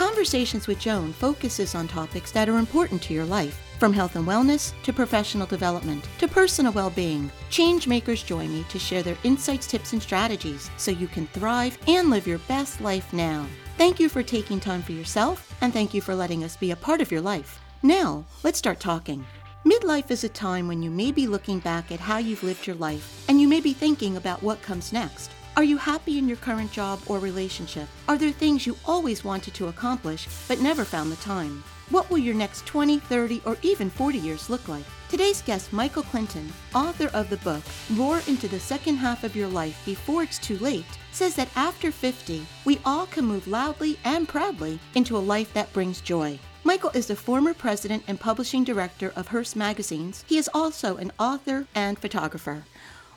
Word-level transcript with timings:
Conversations 0.00 0.66
with 0.66 0.78
Joan 0.78 1.12
focuses 1.12 1.74
on 1.74 1.86
topics 1.86 2.32
that 2.32 2.48
are 2.48 2.56
important 2.56 3.02
to 3.02 3.12
your 3.12 3.26
life, 3.26 3.60
from 3.78 3.92
health 3.92 4.16
and 4.16 4.26
wellness 4.26 4.72
to 4.82 4.94
professional 4.94 5.46
development 5.46 6.08
to 6.16 6.26
personal 6.26 6.72
well 6.72 6.88
being. 6.88 7.30
Change 7.50 7.86
makers 7.86 8.22
join 8.22 8.50
me 8.50 8.64
to 8.70 8.78
share 8.78 9.02
their 9.02 9.18
insights, 9.24 9.66
tips, 9.66 9.92
and 9.92 10.02
strategies 10.02 10.70
so 10.78 10.90
you 10.90 11.06
can 11.06 11.26
thrive 11.26 11.76
and 11.86 12.08
live 12.08 12.26
your 12.26 12.38
best 12.48 12.80
life 12.80 13.12
now. 13.12 13.44
Thank 13.76 14.00
you 14.00 14.08
for 14.08 14.22
taking 14.22 14.58
time 14.58 14.80
for 14.80 14.92
yourself, 14.92 15.54
and 15.60 15.70
thank 15.70 15.92
you 15.92 16.00
for 16.00 16.14
letting 16.14 16.44
us 16.44 16.56
be 16.56 16.70
a 16.70 16.76
part 16.76 17.02
of 17.02 17.12
your 17.12 17.20
life. 17.20 17.60
Now, 17.82 18.24
let's 18.42 18.58
start 18.58 18.80
talking. 18.80 19.26
Midlife 19.66 20.10
is 20.10 20.24
a 20.24 20.30
time 20.30 20.66
when 20.66 20.82
you 20.82 20.90
may 20.90 21.12
be 21.12 21.26
looking 21.26 21.58
back 21.58 21.92
at 21.92 22.00
how 22.00 22.16
you've 22.16 22.42
lived 22.42 22.66
your 22.66 22.76
life, 22.76 23.26
and 23.28 23.38
you 23.38 23.46
may 23.46 23.60
be 23.60 23.74
thinking 23.74 24.16
about 24.16 24.42
what 24.42 24.62
comes 24.62 24.94
next. 24.94 25.30
Are 25.56 25.64
you 25.64 25.76
happy 25.76 26.16
in 26.16 26.28
your 26.28 26.36
current 26.36 26.70
job 26.70 27.00
or 27.06 27.18
relationship? 27.18 27.88
Are 28.08 28.16
there 28.16 28.30
things 28.30 28.66
you 28.66 28.76
always 28.86 29.24
wanted 29.24 29.52
to 29.54 29.66
accomplish 29.66 30.28
but 30.46 30.60
never 30.60 30.84
found 30.84 31.10
the 31.10 31.16
time? 31.16 31.64
What 31.90 32.08
will 32.08 32.18
your 32.18 32.36
next 32.36 32.66
20, 32.66 33.00
30, 33.00 33.42
or 33.44 33.56
even 33.62 33.90
40 33.90 34.18
years 34.18 34.48
look 34.48 34.68
like? 34.68 34.84
Today's 35.08 35.42
guest, 35.42 35.72
Michael 35.72 36.04
Clinton, 36.04 36.50
author 36.72 37.08
of 37.08 37.28
the 37.28 37.36
book 37.38 37.62
Roar 37.94 38.22
into 38.28 38.46
the 38.46 38.60
Second 38.60 38.96
Half 38.96 39.24
of 39.24 39.34
Your 39.34 39.48
Life 39.48 39.82
Before 39.84 40.22
It's 40.22 40.38
Too 40.38 40.56
Late, 40.58 40.84
says 41.10 41.34
that 41.34 41.50
after 41.56 41.90
50, 41.90 42.46
we 42.64 42.78
all 42.84 43.06
can 43.06 43.24
move 43.24 43.48
loudly 43.48 43.98
and 44.04 44.28
proudly 44.28 44.78
into 44.94 45.16
a 45.16 45.18
life 45.18 45.52
that 45.52 45.72
brings 45.72 46.00
joy. 46.00 46.38
Michael 46.62 46.90
is 46.90 47.08
the 47.08 47.16
former 47.16 47.54
president 47.54 48.04
and 48.06 48.20
publishing 48.20 48.62
director 48.62 49.12
of 49.16 49.28
Hearst 49.28 49.56
Magazines. 49.56 50.24
He 50.28 50.38
is 50.38 50.48
also 50.54 50.96
an 50.96 51.10
author 51.18 51.66
and 51.74 51.98
photographer. 51.98 52.62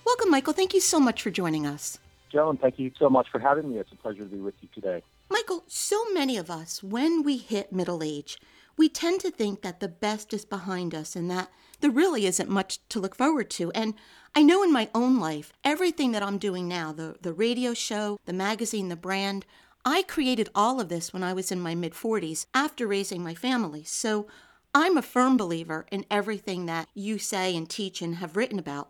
Welcome, 0.04 0.32
Michael. 0.32 0.54
Thank 0.54 0.74
you 0.74 0.82
so 0.82 1.00
much 1.00 1.22
for 1.22 1.30
joining 1.30 1.68
us. 1.68 2.00
Joan, 2.34 2.58
thank 2.58 2.80
you 2.80 2.92
so 2.98 3.10
much 3.10 3.28
for 3.32 3.38
having 3.38 3.70
me. 3.70 3.78
It's 3.78 3.92
a 3.92 3.96
pleasure 3.96 4.24
to 4.24 4.26
be 4.26 4.40
with 4.40 4.56
you 4.62 4.68
today. 4.74 5.04
Michael, 5.30 5.64
so 5.68 6.04
many 6.14 6.36
of 6.36 6.50
us, 6.50 6.82
when 6.82 7.22
we 7.22 7.38
hit 7.38 7.72
middle 7.72 8.02
age, 8.04 8.40
we 8.76 8.90
tend 8.90 9.22
to 9.22 9.30
think 9.30 9.62
that 9.62 9.80
the 9.80 9.88
best 9.88 10.34
is 10.34 10.44
behind 10.44 10.96
us 10.96 11.16
and 11.16 11.30
that 11.30 11.50
there 11.82 11.92
really 11.92 12.26
isn't 12.26 12.50
much 12.50 12.80
to 12.90 13.00
look 13.00 13.16
forward 13.16 13.52
to. 13.52 13.72
And 13.74 13.94
I 14.36 14.42
know 14.42 14.64
in 14.64 14.74
my 14.74 14.90
own 14.96 15.20
life, 15.20 15.54
everything 15.64 16.12
that 16.14 16.24
I'm 16.24 16.40
doing 16.40 16.68
now 16.68 16.92
the, 16.92 17.18
the 17.22 17.34
radio 17.34 17.76
show, 17.76 18.20
the 18.26 18.34
magazine, 18.34 18.90
the 18.90 18.96
brand 18.96 19.46
I 19.86 20.04
created 20.04 20.50
all 20.56 20.80
of 20.80 20.88
this 20.88 21.12
when 21.12 21.24
I 21.24 21.34
was 21.34 21.52
in 21.52 21.60
my 21.60 21.76
mid 21.76 21.94
40s 21.94 22.46
after 22.54 22.88
raising 22.88 23.22
my 23.22 23.36
family. 23.36 23.84
So 23.84 24.28
I'm 24.74 24.98
a 24.98 25.02
firm 25.02 25.36
believer 25.36 25.86
in 25.92 26.06
everything 26.10 26.66
that 26.68 26.88
you 26.94 27.18
say 27.18 27.56
and 27.56 27.70
teach 27.70 28.02
and 28.02 28.16
have 28.16 28.38
written 28.38 28.58
about. 28.58 28.90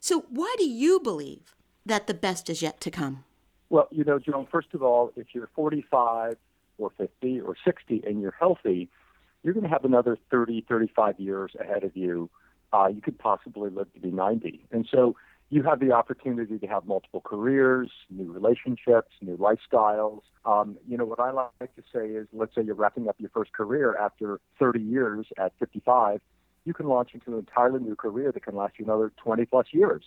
So, 0.00 0.26
why 0.28 0.52
do 0.58 0.68
you 0.68 0.98
believe 0.98 1.54
that 1.86 2.06
the 2.06 2.14
best 2.14 2.48
is 2.50 2.62
yet 2.62 2.80
to 2.80 2.90
come? 2.90 3.24
Well, 3.70 3.88
you 3.90 4.04
know, 4.04 4.18
Joan, 4.18 4.46
first 4.50 4.68
of 4.74 4.82
all, 4.82 5.12
if 5.16 5.28
you're 5.32 5.48
45 5.54 6.36
or 6.78 6.90
50 6.96 7.40
or 7.40 7.54
60 7.64 8.02
and 8.06 8.20
you're 8.20 8.34
healthy, 8.38 8.88
you're 9.42 9.54
going 9.54 9.64
to 9.64 9.70
have 9.70 9.84
another 9.84 10.18
30, 10.30 10.64
35 10.68 11.18
years 11.18 11.52
ahead 11.58 11.84
of 11.84 11.96
you. 11.96 12.28
Uh, 12.72 12.88
you 12.88 13.00
could 13.00 13.18
possibly 13.18 13.70
live 13.70 13.92
to 13.94 14.00
be 14.00 14.10
90. 14.10 14.66
And 14.70 14.86
so 14.90 15.16
you 15.50 15.62
have 15.62 15.80
the 15.80 15.92
opportunity 15.92 16.58
to 16.58 16.66
have 16.66 16.86
multiple 16.86 17.20
careers, 17.20 17.90
new 18.08 18.32
relationships, 18.32 19.10
new 19.20 19.36
lifestyles. 19.36 20.22
Um, 20.46 20.78
you 20.88 20.96
know, 20.96 21.04
what 21.04 21.20
I 21.20 21.30
like 21.30 21.74
to 21.76 21.82
say 21.92 22.06
is, 22.06 22.26
let's 22.32 22.54
say 22.54 22.62
you're 22.62 22.74
wrapping 22.74 23.08
up 23.08 23.16
your 23.18 23.30
first 23.30 23.52
career 23.52 23.96
after 23.96 24.40
30 24.58 24.80
years 24.80 25.26
at 25.38 25.52
55, 25.58 26.20
you 26.64 26.72
can 26.72 26.86
launch 26.86 27.10
into 27.12 27.32
an 27.32 27.38
entirely 27.40 27.80
new 27.80 27.96
career 27.96 28.32
that 28.32 28.42
can 28.42 28.56
last 28.56 28.74
you 28.78 28.84
another 28.84 29.12
20 29.22 29.44
plus 29.46 29.66
years. 29.72 30.04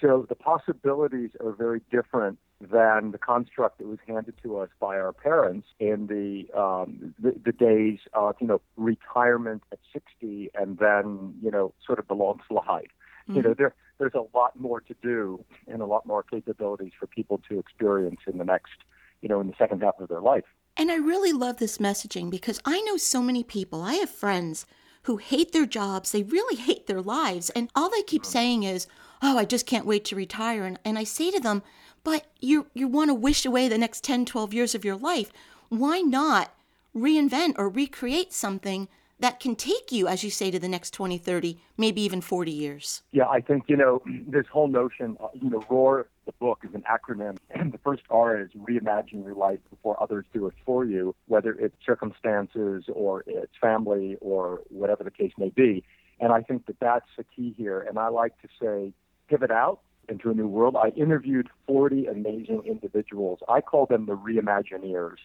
So 0.00 0.26
the 0.28 0.34
possibilities 0.34 1.30
are 1.44 1.52
very 1.52 1.80
different 1.90 2.38
than 2.60 3.10
the 3.10 3.18
construct 3.18 3.78
that 3.78 3.86
was 3.86 3.98
handed 4.06 4.34
to 4.42 4.58
us 4.58 4.68
by 4.78 4.96
our 4.98 5.12
parents 5.12 5.68
in 5.78 6.06
the 6.06 6.46
um, 6.58 7.14
the, 7.18 7.34
the 7.44 7.52
days 7.52 7.98
of 8.14 8.36
you 8.40 8.46
know 8.46 8.60
retirement 8.76 9.62
at 9.72 9.78
60 9.92 10.50
and 10.54 10.78
then 10.78 11.34
you 11.42 11.50
know 11.50 11.72
sort 11.84 11.98
of 11.98 12.08
the 12.08 12.14
long 12.14 12.40
slide. 12.48 12.88
Mm-hmm. 13.28 13.36
You 13.36 13.42
know 13.42 13.54
there 13.54 13.74
there's 13.98 14.14
a 14.14 14.24
lot 14.36 14.58
more 14.58 14.80
to 14.80 14.94
do 15.02 15.44
and 15.68 15.82
a 15.82 15.86
lot 15.86 16.06
more 16.06 16.22
capabilities 16.22 16.92
for 16.98 17.06
people 17.06 17.40
to 17.48 17.58
experience 17.58 18.20
in 18.26 18.38
the 18.38 18.44
next 18.44 18.72
you 19.20 19.28
know 19.28 19.40
in 19.40 19.48
the 19.48 19.54
second 19.58 19.82
half 19.82 19.98
of 19.98 20.08
their 20.08 20.22
life. 20.22 20.44
And 20.76 20.90
I 20.90 20.96
really 20.96 21.32
love 21.32 21.58
this 21.58 21.78
messaging 21.78 22.30
because 22.30 22.60
I 22.64 22.80
know 22.82 22.96
so 22.96 23.20
many 23.20 23.44
people. 23.44 23.82
I 23.82 23.94
have 23.94 24.08
friends 24.08 24.64
who 25.02 25.16
hate 25.16 25.52
their 25.52 25.66
jobs, 25.66 26.12
they 26.12 26.22
really 26.22 26.56
hate 26.56 26.86
their 26.86 27.00
lives, 27.00 27.50
and 27.50 27.70
all 27.74 27.90
they 27.90 28.02
keep 28.02 28.22
mm-hmm. 28.22 28.32
saying 28.32 28.62
is, 28.64 28.86
"Oh, 29.22 29.38
I 29.38 29.44
just 29.44 29.66
can't 29.66 29.86
wait 29.86 30.04
to 30.06 30.16
retire." 30.16 30.64
And 30.64 30.78
and 30.84 30.98
I 30.98 31.04
say 31.04 31.30
to 31.30 31.40
them, 31.40 31.62
"But 32.04 32.26
you 32.40 32.66
you 32.74 32.88
want 32.88 33.08
to 33.08 33.14
wish 33.14 33.46
away 33.46 33.68
the 33.68 33.78
next 33.78 34.04
10, 34.04 34.26
12 34.26 34.54
years 34.54 34.74
of 34.74 34.84
your 34.84 34.96
life. 34.96 35.32
Why 35.68 36.00
not 36.00 36.52
reinvent 36.94 37.54
or 37.56 37.68
recreate 37.68 38.32
something 38.32 38.88
that 39.20 39.38
can 39.38 39.54
take 39.54 39.92
you, 39.92 40.08
as 40.08 40.24
you 40.24 40.30
say, 40.30 40.50
to 40.50 40.58
the 40.58 40.68
next 40.68 40.92
20, 40.92 41.18
30, 41.18 41.58
maybe 41.76 42.00
even 42.02 42.20
40 42.20 42.50
years? 42.50 43.02
Yeah, 43.12 43.28
I 43.28 43.40
think, 43.40 43.64
you 43.68 43.76
know, 43.76 44.02
this 44.26 44.46
whole 44.50 44.68
notion, 44.68 45.16
uh, 45.22 45.28
you 45.34 45.50
know, 45.50 45.62
ROAR, 45.68 46.08
the 46.26 46.32
book, 46.32 46.60
is 46.66 46.74
an 46.74 46.82
acronym. 46.90 47.36
And 47.50 47.72
the 47.72 47.78
first 47.78 48.02
R 48.10 48.40
is 48.40 48.50
reimagine 48.52 49.24
your 49.24 49.34
life 49.34 49.60
before 49.70 50.02
others 50.02 50.24
do 50.32 50.46
it 50.46 50.54
for 50.64 50.84
you, 50.84 51.14
whether 51.26 51.52
it's 51.52 51.76
circumstances 51.84 52.84
or 52.92 53.22
it's 53.26 53.52
family 53.60 54.16
or 54.20 54.62
whatever 54.68 55.04
the 55.04 55.10
case 55.10 55.32
may 55.38 55.50
be. 55.50 55.84
And 56.18 56.32
I 56.32 56.40
think 56.42 56.66
that 56.66 56.80
that's 56.80 57.08
the 57.16 57.24
key 57.24 57.54
here. 57.56 57.80
And 57.80 57.98
I 57.98 58.08
like 58.08 58.40
to 58.42 58.48
say, 58.60 58.92
pivot 59.28 59.50
out 59.50 59.80
into 60.08 60.30
a 60.30 60.34
new 60.34 60.48
world. 60.48 60.76
I 60.76 60.88
interviewed 60.88 61.48
40 61.66 62.06
amazing 62.06 62.62
individuals. 62.66 63.40
I 63.48 63.60
call 63.60 63.86
them 63.86 64.06
the 64.06 64.16
reimagineers 64.16 65.18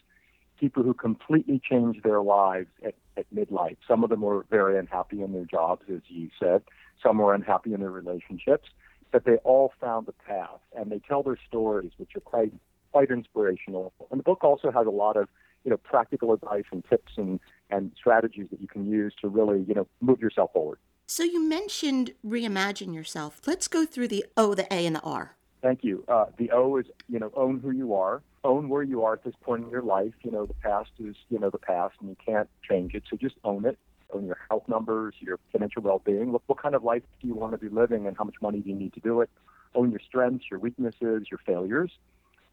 people 0.59 0.83
who 0.83 0.93
completely 0.93 1.61
changed 1.69 2.03
their 2.03 2.21
lives 2.21 2.67
at, 2.83 2.95
at 3.17 3.25
midlife. 3.33 3.77
Some 3.87 4.03
of 4.03 4.09
them 4.09 4.21
were 4.21 4.45
very 4.49 4.77
unhappy 4.77 5.21
in 5.21 5.33
their 5.33 5.45
jobs, 5.45 5.83
as 5.93 6.01
you 6.07 6.29
said. 6.39 6.63
Some 7.01 7.17
were 7.17 7.33
unhappy 7.33 7.73
in 7.73 7.81
their 7.81 7.91
relationships, 7.91 8.69
but 9.11 9.25
they 9.25 9.35
all 9.43 9.73
found 9.79 10.07
a 10.07 10.11
path, 10.11 10.59
and 10.75 10.91
they 10.91 10.99
tell 10.99 11.23
their 11.23 11.37
stories, 11.47 11.91
which 11.97 12.15
are 12.15 12.21
quite 12.21 12.53
quite 12.91 13.11
inspirational. 13.11 13.91
And 14.09 14.19
the 14.19 14.23
book 14.23 14.43
also 14.43 14.71
has 14.71 14.87
a 14.87 14.91
lot 14.91 15.17
of 15.17 15.27
you 15.65 15.71
know 15.71 15.77
practical 15.77 16.33
advice 16.33 16.63
and 16.71 16.83
tips 16.89 17.13
and 17.17 17.39
and 17.69 17.91
strategies 17.97 18.47
that 18.51 18.61
you 18.61 18.67
can 18.67 18.85
use 18.85 19.13
to 19.21 19.27
really 19.27 19.65
you 19.67 19.73
know 19.73 19.87
move 20.01 20.19
yourself 20.19 20.53
forward. 20.53 20.79
So 21.07 21.23
you 21.23 21.43
mentioned 21.47 22.13
reimagine 22.25 22.93
yourself. 22.93 23.41
Let's 23.45 23.67
go 23.67 23.85
through 23.85 24.07
the 24.07 24.25
O, 24.37 24.55
the 24.55 24.71
A, 24.73 24.85
and 24.85 24.95
the 24.95 25.01
R. 25.01 25.34
Thank 25.65 25.83
you. 25.83 26.03
Uh, 26.07 26.25
the 26.37 26.51
O 26.51 26.77
is, 26.77 26.85
you 27.09 27.17
know, 27.17 27.31
own 27.35 27.59
who 27.59 27.71
you 27.71 27.95
are, 27.95 28.21
own 28.43 28.69
where 28.69 28.83
you 28.83 29.03
are 29.03 29.13
at 29.13 29.23
this 29.23 29.33
point 29.41 29.63
in 29.63 29.71
your 29.71 29.81
life. 29.81 30.13
You 30.21 30.29
know, 30.29 30.45
the 30.45 30.53
past 30.53 30.91
is, 30.99 31.15
you 31.29 31.39
know, 31.39 31.49
the 31.49 31.57
past, 31.57 31.95
and 31.99 32.07
you 32.07 32.15
can't 32.23 32.47
change 32.69 32.93
it. 32.93 33.01
So 33.09 33.17
just 33.17 33.33
own 33.43 33.65
it. 33.65 33.75
Own 34.13 34.27
your 34.27 34.37
health 34.47 34.67
numbers, 34.67 35.15
your 35.19 35.39
financial 35.51 35.81
well-being. 35.81 36.31
Look, 36.31 36.43
what 36.45 36.61
kind 36.61 36.75
of 36.75 36.83
life 36.83 37.01
do 37.19 37.27
you 37.27 37.33
want 37.33 37.53
to 37.53 37.57
be 37.57 37.69
living, 37.69 38.05
and 38.05 38.15
how 38.15 38.25
much 38.25 38.35
money 38.43 38.59
do 38.59 38.69
you 38.69 38.75
need 38.75 38.93
to 38.93 38.99
do 38.99 39.21
it? 39.21 39.29
Own 39.73 39.89
your 39.89 40.01
strengths, 40.07 40.45
your 40.51 40.59
weaknesses, 40.59 41.25
your 41.31 41.39
failures. 41.47 41.89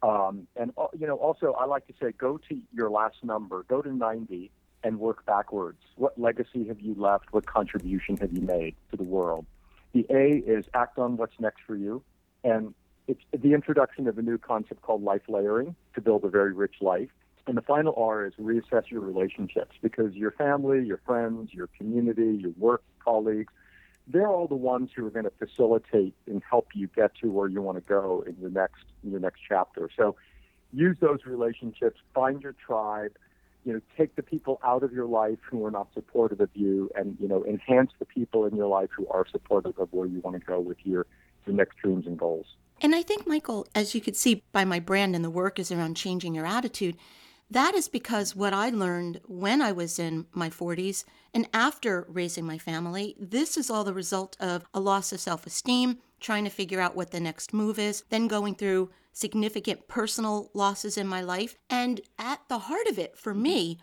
Um, 0.01 0.47
and 0.55 0.71
uh, 0.75 0.87
you 0.97 1.05
know, 1.05 1.17
also, 1.17 1.53
I 1.53 1.65
like 1.65 1.85
to 1.85 1.93
say, 2.01 2.13
go 2.13 2.39
to 2.49 2.59
your 2.73 2.89
last 2.89 3.17
number, 3.23 3.61
go 3.69 3.83
to 3.83 3.95
90, 3.95 4.49
and 4.83 4.99
work 4.99 5.23
backwards. 5.27 5.77
What 5.97 6.19
legacy 6.19 6.67
have 6.67 6.81
you 6.81 6.95
left? 6.97 7.25
What 7.31 7.45
contribution 7.45 8.17
have 8.17 8.33
you 8.33 8.41
made 8.41 8.73
to 8.89 8.97
the 8.97 9.03
world? 9.03 9.45
The 9.91 10.03
A 10.09 10.37
is 10.37 10.65
act 10.73 10.97
on 10.97 11.15
what's 11.15 11.39
next 11.39 11.61
for 11.67 11.75
you, 11.75 12.01
and 12.43 12.73
it's 13.07 13.21
the 13.31 13.53
introduction 13.53 14.07
of 14.07 14.17
a 14.17 14.21
new 14.21 14.37
concept 14.37 14.81
called 14.81 15.03
life 15.03 15.23
layering 15.27 15.75
to 15.95 16.01
build 16.01 16.23
a 16.23 16.29
very 16.29 16.53
rich 16.53 16.75
life. 16.81 17.09
And 17.45 17.57
the 17.57 17.61
final 17.61 17.93
R 17.97 18.25
is 18.25 18.33
reassess 18.39 18.89
your 18.89 19.01
relationships 19.01 19.75
because 19.81 20.13
your 20.13 20.31
family, 20.31 20.85
your 20.85 21.01
friends, 21.05 21.53
your 21.53 21.67
community, 21.77 22.37
your 22.41 22.53
work 22.57 22.83
colleagues, 23.03 23.51
they're 24.07 24.27
all 24.27 24.47
the 24.47 24.55
ones 24.55 24.91
who 24.95 25.05
are 25.05 25.09
going 25.09 25.25
to 25.25 25.31
facilitate 25.31 26.13
and 26.27 26.41
help 26.49 26.69
you 26.73 26.87
get 26.95 27.15
to 27.15 27.29
where 27.29 27.47
you 27.47 27.61
want 27.61 27.77
to 27.77 27.83
go 27.87 28.23
in 28.25 28.35
your 28.39 28.49
next 28.49 28.85
your 29.03 29.19
next 29.19 29.41
chapter. 29.47 29.89
So 29.95 30.15
use 30.71 30.97
those 30.99 31.19
relationships, 31.25 31.99
find 32.13 32.41
your 32.41 32.55
tribe, 32.65 33.17
you 33.65 33.73
know, 33.73 33.81
take 33.97 34.15
the 34.15 34.23
people 34.23 34.59
out 34.63 34.83
of 34.83 34.91
your 34.91 35.05
life 35.05 35.39
who 35.49 35.65
are 35.65 35.71
not 35.71 35.87
supportive 35.93 36.41
of 36.41 36.49
you 36.53 36.89
and, 36.95 37.17
you 37.19 37.27
know, 37.27 37.45
enhance 37.45 37.91
the 37.99 38.05
people 38.05 38.45
in 38.45 38.55
your 38.55 38.67
life 38.67 38.89
who 38.95 39.07
are 39.07 39.25
supportive 39.29 39.77
of 39.77 39.91
where 39.91 40.05
you 40.05 40.19
want 40.19 40.37
to 40.39 40.45
go 40.45 40.59
with 40.59 40.77
your, 40.83 41.05
your 41.45 41.55
next 41.55 41.77
dreams 41.77 42.05
and 42.05 42.17
goals. 42.17 42.45
And 42.83 42.93
I 42.93 43.01
think, 43.01 43.25
Michael, 43.25 43.65
as 43.73 43.95
you 43.95 44.01
could 44.01 44.17
see 44.17 44.43
by 44.51 44.65
my 44.65 44.81
brand 44.81 45.15
and 45.15 45.23
the 45.23 45.29
work 45.29 45.57
is 45.57 45.71
around 45.71 45.95
changing 45.95 46.35
your 46.35 46.45
attitude, 46.45 46.97
that 47.49 47.73
is 47.75 47.87
because 47.87 48.35
what 48.35 48.53
I 48.53 48.71
learned 48.71 49.21
when 49.25 49.61
I 49.61 49.71
was 49.71 49.99
in 49.99 50.25
my 50.33 50.49
40s 50.49 51.05
and 51.33 51.47
after 51.53 52.05
raising 52.09 52.45
my 52.45 52.57
family, 52.57 53.15
this 53.17 53.55
is 53.55 53.69
all 53.69 53.85
the 53.85 53.93
result 53.93 54.35
of 54.39 54.65
a 54.73 54.81
loss 54.81 55.13
of 55.13 55.21
self 55.21 55.47
esteem, 55.47 55.99
trying 56.19 56.43
to 56.43 56.49
figure 56.49 56.81
out 56.81 56.95
what 56.95 57.11
the 57.11 57.21
next 57.21 57.53
move 57.53 57.79
is, 57.79 58.03
then 58.09 58.27
going 58.27 58.55
through 58.55 58.89
significant 59.13 59.87
personal 59.87 60.49
losses 60.53 60.97
in 60.97 61.07
my 61.07 61.21
life. 61.21 61.55
And 61.69 62.01
at 62.19 62.41
the 62.49 62.59
heart 62.59 62.87
of 62.87 62.99
it 62.99 63.17
for 63.17 63.33
me 63.33 63.77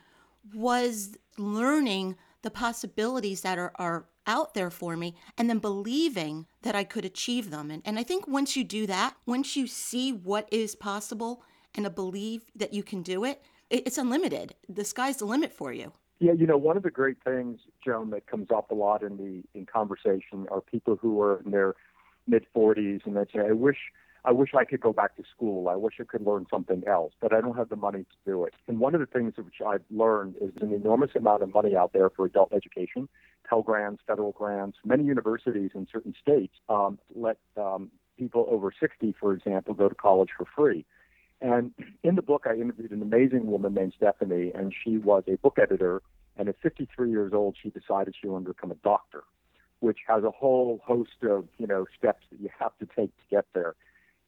was 0.52 1.16
learning 1.38 2.16
the 2.42 2.50
possibilities 2.50 3.42
that 3.42 3.58
are, 3.58 3.72
are 3.76 4.06
out 4.26 4.54
there 4.54 4.70
for 4.70 4.96
me 4.96 5.14
and 5.36 5.48
then 5.48 5.58
believing 5.58 6.46
that 6.62 6.74
I 6.74 6.84
could 6.84 7.04
achieve 7.04 7.50
them. 7.50 7.70
And, 7.70 7.82
and 7.84 7.98
I 7.98 8.02
think 8.02 8.28
once 8.28 8.56
you 8.56 8.64
do 8.64 8.86
that, 8.86 9.14
once 9.26 9.56
you 9.56 9.66
see 9.66 10.12
what 10.12 10.48
is 10.52 10.74
possible 10.74 11.42
and 11.74 11.86
a 11.86 11.90
that 12.56 12.72
you 12.72 12.82
can 12.82 13.02
do 13.02 13.24
it, 13.24 13.42
it 13.68 13.86
it's 13.86 13.98
unlimited. 13.98 14.54
The 14.68 14.84
sky's 14.84 15.18
the 15.18 15.24
limit 15.24 15.52
for 15.52 15.72
you. 15.72 15.92
Yeah, 16.18 16.32
you 16.32 16.46
know, 16.46 16.58
one 16.58 16.76
of 16.76 16.82
the 16.82 16.90
great 16.90 17.16
things, 17.24 17.60
Joan, 17.84 18.10
that 18.10 18.26
comes 18.26 18.48
up 18.54 18.70
a 18.70 18.74
lot 18.74 19.02
in 19.02 19.16
the 19.16 19.42
in 19.58 19.66
conversation 19.66 20.46
are 20.50 20.60
people 20.60 20.96
who 20.96 21.20
are 21.22 21.40
in 21.44 21.50
their 21.50 21.74
mid 22.26 22.44
40s 22.54 23.06
and 23.06 23.16
they 23.16 23.24
say, 23.32 23.40
"I 23.40 23.52
wish 23.52 23.78
I 24.24 24.32
wish 24.32 24.50
I 24.54 24.64
could 24.64 24.80
go 24.80 24.92
back 24.92 25.16
to 25.16 25.22
school. 25.34 25.68
I 25.68 25.76
wish 25.76 25.94
I 26.00 26.04
could 26.04 26.26
learn 26.26 26.46
something 26.50 26.82
else, 26.86 27.12
but 27.20 27.32
I 27.32 27.40
don't 27.40 27.56
have 27.56 27.70
the 27.70 27.76
money 27.76 28.00
to 28.00 28.16
do 28.30 28.44
it. 28.44 28.54
And 28.68 28.78
one 28.78 28.94
of 28.94 29.00
the 29.00 29.06
things 29.06 29.34
which 29.36 29.62
I've 29.66 29.84
learned 29.90 30.36
is 30.40 30.50
an 30.60 30.72
enormous 30.72 31.10
amount 31.16 31.42
of 31.42 31.54
money 31.54 31.74
out 31.74 31.92
there 31.92 32.10
for 32.10 32.26
adult 32.26 32.52
education, 32.52 33.08
Pell 33.48 33.62
grants, 33.62 34.02
federal 34.06 34.32
grants. 34.32 34.78
Many 34.84 35.04
universities 35.04 35.70
in 35.74 35.86
certain 35.90 36.14
states 36.20 36.54
um, 36.68 36.98
let 37.14 37.38
um, 37.56 37.90
people 38.18 38.46
over 38.50 38.72
60, 38.78 39.14
for 39.18 39.32
example, 39.32 39.74
go 39.74 39.88
to 39.88 39.94
college 39.94 40.30
for 40.36 40.46
free. 40.56 40.84
And 41.40 41.72
in 42.02 42.16
the 42.16 42.22
book, 42.22 42.44
I 42.48 42.54
interviewed 42.54 42.92
an 42.92 43.02
amazing 43.02 43.46
woman 43.46 43.74
named 43.74 43.94
Stephanie, 43.96 44.52
and 44.54 44.74
she 44.84 44.98
was 44.98 45.24
a 45.26 45.36
book 45.36 45.56
editor. 45.60 46.02
And 46.36 46.48
at 46.48 46.56
53 46.62 47.10
years 47.10 47.32
old, 47.32 47.56
she 47.60 47.70
decided 47.70 48.14
she 48.20 48.28
wanted 48.28 48.46
to 48.46 48.54
become 48.54 48.70
a 48.70 48.76
doctor, 48.76 49.24
which 49.80 49.98
has 50.06 50.22
a 50.22 50.30
whole 50.30 50.80
host 50.84 51.22
of 51.22 51.48
you 51.58 51.66
know 51.66 51.86
steps 51.98 52.24
that 52.30 52.40
you 52.40 52.50
have 52.58 52.72
to 52.78 52.86
take 52.86 53.16
to 53.16 53.24
get 53.30 53.46
there. 53.54 53.74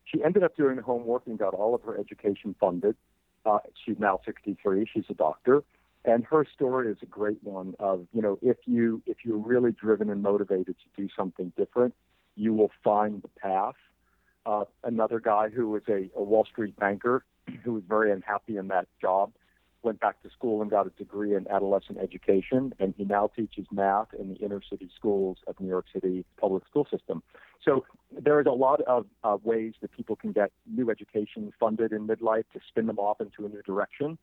She 0.04 0.22
ended 0.22 0.42
up 0.42 0.56
doing 0.56 0.78
homework 0.78 1.26
and 1.26 1.38
got 1.38 1.54
all 1.54 1.74
of 1.74 1.82
her 1.82 1.98
education 1.98 2.54
funded. 2.58 2.96
Uh, 3.44 3.58
she's 3.84 3.98
now 3.98 4.20
63. 4.24 4.86
She's 4.92 5.04
a 5.08 5.14
doctor, 5.14 5.64
and 6.04 6.24
her 6.24 6.46
story 6.54 6.90
is 6.90 6.98
a 7.02 7.06
great 7.06 7.42
one. 7.42 7.74
Of 7.78 8.06
you 8.12 8.22
know, 8.22 8.38
if 8.42 8.56
you 8.66 9.02
if 9.06 9.18
you're 9.24 9.38
really 9.38 9.72
driven 9.72 10.10
and 10.10 10.22
motivated 10.22 10.76
to 10.76 11.02
do 11.02 11.08
something 11.16 11.52
different, 11.56 11.94
you 12.36 12.52
will 12.52 12.70
find 12.84 13.22
the 13.22 13.28
path. 13.28 13.74
Uh, 14.44 14.64
another 14.84 15.20
guy 15.20 15.48
who 15.48 15.68
was 15.70 15.82
a, 15.88 16.10
a 16.16 16.22
Wall 16.22 16.44
Street 16.44 16.76
banker 16.78 17.24
who 17.64 17.74
was 17.74 17.82
very 17.88 18.12
unhappy 18.12 18.56
in 18.56 18.68
that 18.68 18.86
job 19.00 19.32
went 19.82 20.00
back 20.00 20.22
to 20.22 20.30
school 20.30 20.62
and 20.62 20.70
got 20.70 20.86
a 20.86 20.90
degree 20.90 21.34
in 21.34 21.46
adolescent 21.48 21.98
education, 21.98 22.72
and 22.78 22.94
he 22.96 23.04
now 23.04 23.30
teaches 23.34 23.66
math 23.70 24.08
in 24.18 24.28
the 24.30 24.36
inner 24.36 24.60
city 24.68 24.88
schools 24.96 25.38
of 25.46 25.58
New 25.60 25.68
York 25.68 25.86
City 25.92 26.24
public 26.40 26.64
school 26.66 26.86
system. 26.90 27.22
So 27.64 27.84
there 28.10 28.40
is 28.40 28.46
a 28.46 28.52
lot 28.52 28.80
of 28.82 29.06
uh, 29.24 29.36
ways 29.42 29.74
that 29.80 29.92
people 29.92 30.16
can 30.16 30.32
get 30.32 30.50
new 30.66 30.90
education 30.90 31.52
funded 31.58 31.92
in 31.92 32.06
midlife 32.06 32.44
to 32.52 32.60
spin 32.68 32.86
them 32.86 32.98
off 32.98 33.20
into 33.20 33.46
a 33.46 33.48
new 33.48 33.62
direction. 33.62 34.18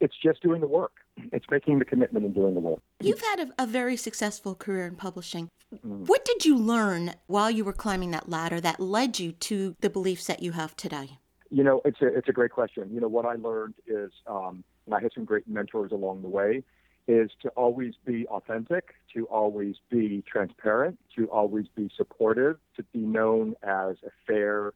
It's 0.00 0.14
just 0.22 0.42
doing 0.42 0.60
the 0.62 0.66
work. 0.66 0.92
It's 1.32 1.44
making 1.50 1.78
the 1.78 1.84
commitment 1.84 2.24
and 2.24 2.34
doing 2.34 2.54
the 2.54 2.60
work. 2.60 2.80
You've 3.00 3.20
had 3.20 3.40
a, 3.40 3.64
a 3.64 3.66
very 3.66 3.96
successful 3.96 4.54
career 4.54 4.86
in 4.86 4.96
publishing. 4.96 5.48
Mm. 5.86 6.06
What 6.06 6.24
did 6.24 6.44
you 6.44 6.56
learn 6.56 7.12
while 7.26 7.50
you 7.50 7.64
were 7.64 7.74
climbing 7.74 8.10
that 8.12 8.28
ladder 8.28 8.60
that 8.62 8.80
led 8.80 9.18
you 9.18 9.32
to 9.32 9.76
the 9.80 9.90
beliefs 9.90 10.26
that 10.26 10.42
you 10.42 10.52
have 10.52 10.74
today? 10.74 11.18
You 11.50 11.64
know, 11.64 11.82
it's 11.84 12.00
a 12.00 12.06
it's 12.06 12.28
a 12.28 12.32
great 12.32 12.52
question. 12.52 12.88
You 12.92 13.00
know, 13.00 13.08
what 13.08 13.26
I 13.26 13.34
learned 13.34 13.74
is 13.86 14.12
um, 14.26 14.64
and 14.86 14.94
I 14.94 15.00
had 15.00 15.12
some 15.14 15.24
great 15.24 15.48
mentors 15.48 15.92
along 15.92 16.22
the 16.22 16.28
way, 16.28 16.62
is 17.08 17.30
to 17.42 17.48
always 17.50 17.94
be 18.04 18.26
authentic, 18.28 18.94
to 19.14 19.26
always 19.26 19.76
be 19.90 20.22
transparent, 20.30 20.98
to 21.16 21.26
always 21.26 21.66
be 21.74 21.90
supportive, 21.96 22.58
to 22.76 22.82
be 22.92 23.00
known 23.00 23.54
as 23.62 23.96
a 24.06 24.10
fair 24.26 24.72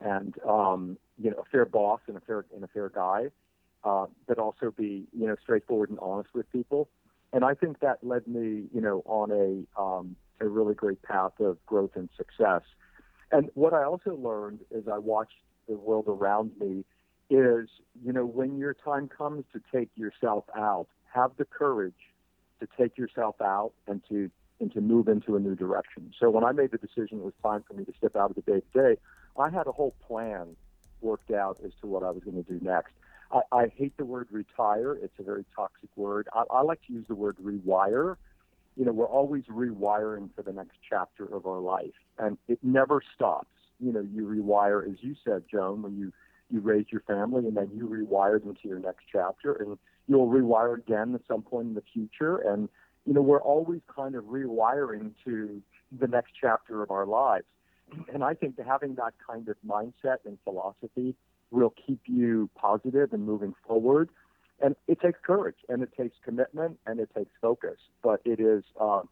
and 0.00 0.34
um, 0.48 0.96
you 1.18 1.30
know 1.30 1.38
a 1.38 1.44
fair 1.50 1.64
boss 1.64 2.00
and 2.06 2.16
a 2.16 2.20
fair 2.20 2.44
and 2.54 2.64
a 2.64 2.68
fair 2.68 2.88
guy, 2.88 3.26
uh, 3.84 4.06
but 4.26 4.38
also 4.38 4.70
be 4.76 5.06
you 5.12 5.26
know 5.26 5.36
straightforward 5.42 5.90
and 5.90 5.98
honest 6.00 6.30
with 6.34 6.50
people. 6.52 6.88
And 7.32 7.44
I 7.44 7.54
think 7.54 7.80
that 7.80 7.98
led 8.02 8.26
me 8.26 8.64
you 8.72 8.80
know 8.80 9.02
on 9.06 9.30
a 9.30 9.80
um, 9.80 10.16
a 10.40 10.48
really 10.48 10.74
great 10.74 11.02
path 11.02 11.38
of 11.40 11.64
growth 11.66 11.92
and 11.94 12.08
success. 12.16 12.62
And 13.30 13.50
what 13.54 13.72
I 13.72 13.84
also 13.84 14.16
learned 14.16 14.60
is 14.70 14.84
I 14.88 14.98
watched 14.98 15.38
the 15.68 15.76
world 15.76 16.06
around 16.08 16.52
me 16.60 16.84
is, 17.30 17.68
you 18.04 18.12
know, 18.12 18.24
when 18.24 18.58
your 18.58 18.74
time 18.74 19.08
comes 19.08 19.44
to 19.52 19.60
take 19.72 19.90
yourself 19.96 20.44
out, 20.56 20.86
have 21.12 21.32
the 21.36 21.44
courage 21.44 21.94
to 22.60 22.68
take 22.78 22.96
yourself 22.98 23.36
out 23.40 23.72
and 23.86 24.02
to 24.08 24.30
and 24.60 24.72
to 24.72 24.80
move 24.80 25.08
into 25.08 25.34
a 25.34 25.40
new 25.40 25.56
direction. 25.56 26.12
So 26.18 26.30
when 26.30 26.44
I 26.44 26.52
made 26.52 26.70
the 26.70 26.78
decision 26.78 27.18
it 27.18 27.24
was 27.24 27.34
time 27.42 27.64
for 27.66 27.74
me 27.74 27.84
to 27.84 27.92
step 27.98 28.14
out 28.14 28.30
of 28.30 28.36
the 28.36 28.42
day 28.42 28.60
to 28.60 28.94
day, 28.94 29.00
I 29.36 29.50
had 29.50 29.66
a 29.66 29.72
whole 29.72 29.94
plan 30.06 30.56
worked 31.00 31.32
out 31.32 31.58
as 31.64 31.72
to 31.80 31.86
what 31.88 32.02
I 32.04 32.10
was 32.10 32.22
going 32.22 32.42
to 32.42 32.50
do 32.50 32.64
next. 32.64 32.92
I, 33.32 33.40
I 33.52 33.66
hate 33.66 33.96
the 33.96 34.04
word 34.04 34.28
retire. 34.30 34.94
It's 34.94 35.18
a 35.18 35.22
very 35.22 35.44
toxic 35.54 35.90
word. 35.96 36.28
I, 36.32 36.44
I 36.50 36.62
like 36.62 36.80
to 36.86 36.92
use 36.92 37.04
the 37.08 37.16
word 37.16 37.36
rewire. 37.42 38.16
You 38.76 38.84
know, 38.84 38.92
we're 38.92 39.06
always 39.06 39.44
rewiring 39.44 40.30
for 40.34 40.42
the 40.42 40.52
next 40.52 40.78
chapter 40.88 41.24
of 41.24 41.46
our 41.46 41.60
life, 41.60 41.94
and 42.18 42.38
it 42.48 42.58
never 42.62 43.02
stops. 43.14 43.48
You 43.80 43.92
know, 43.92 44.00
you 44.00 44.22
rewire, 44.22 44.88
as 44.88 44.98
you 45.00 45.14
said, 45.24 45.44
Joan, 45.50 45.82
when 45.82 45.96
you 45.96 46.12
you 46.50 46.60
raise 46.60 46.86
your 46.90 47.02
family 47.02 47.46
and 47.46 47.56
then 47.56 47.70
you 47.74 47.86
rewire 47.86 48.42
them 48.42 48.54
to 48.62 48.68
your 48.68 48.78
next 48.78 49.04
chapter 49.10 49.52
and 49.54 49.78
you'll 50.08 50.28
rewire 50.28 50.78
again 50.78 51.14
at 51.14 51.22
some 51.26 51.42
point 51.42 51.68
in 51.68 51.74
the 51.74 51.82
future. 51.92 52.38
And 52.38 52.68
you 53.06 53.12
know 53.12 53.22
we're 53.22 53.42
always 53.42 53.80
kind 53.94 54.14
of 54.14 54.24
rewiring 54.24 55.12
to 55.24 55.62
the 55.98 56.06
next 56.06 56.32
chapter 56.40 56.82
of 56.82 56.90
our 56.90 57.06
lives. 57.06 57.46
And 58.12 58.24
i 58.24 58.34
think 58.34 58.56
that 58.56 58.66
having 58.66 58.94
that 58.94 59.12
kind 59.26 59.48
of 59.48 59.56
mindset 59.66 60.18
and 60.24 60.38
philosophy 60.44 61.14
will 61.50 61.72
keep 61.86 62.00
you 62.06 62.50
positive 62.56 63.12
and 63.12 63.24
moving 63.24 63.54
forward. 63.66 64.08
And 64.60 64.76
it 64.88 65.00
takes 65.00 65.18
courage 65.22 65.56
and 65.68 65.82
it 65.82 65.90
takes 65.96 66.16
commitment 66.24 66.78
and 66.86 67.00
it 67.00 67.10
takes 67.14 67.30
focus. 67.40 67.76
But 68.02 68.20
it 68.24 68.40
is 68.40 68.64
uh, 68.80 69.02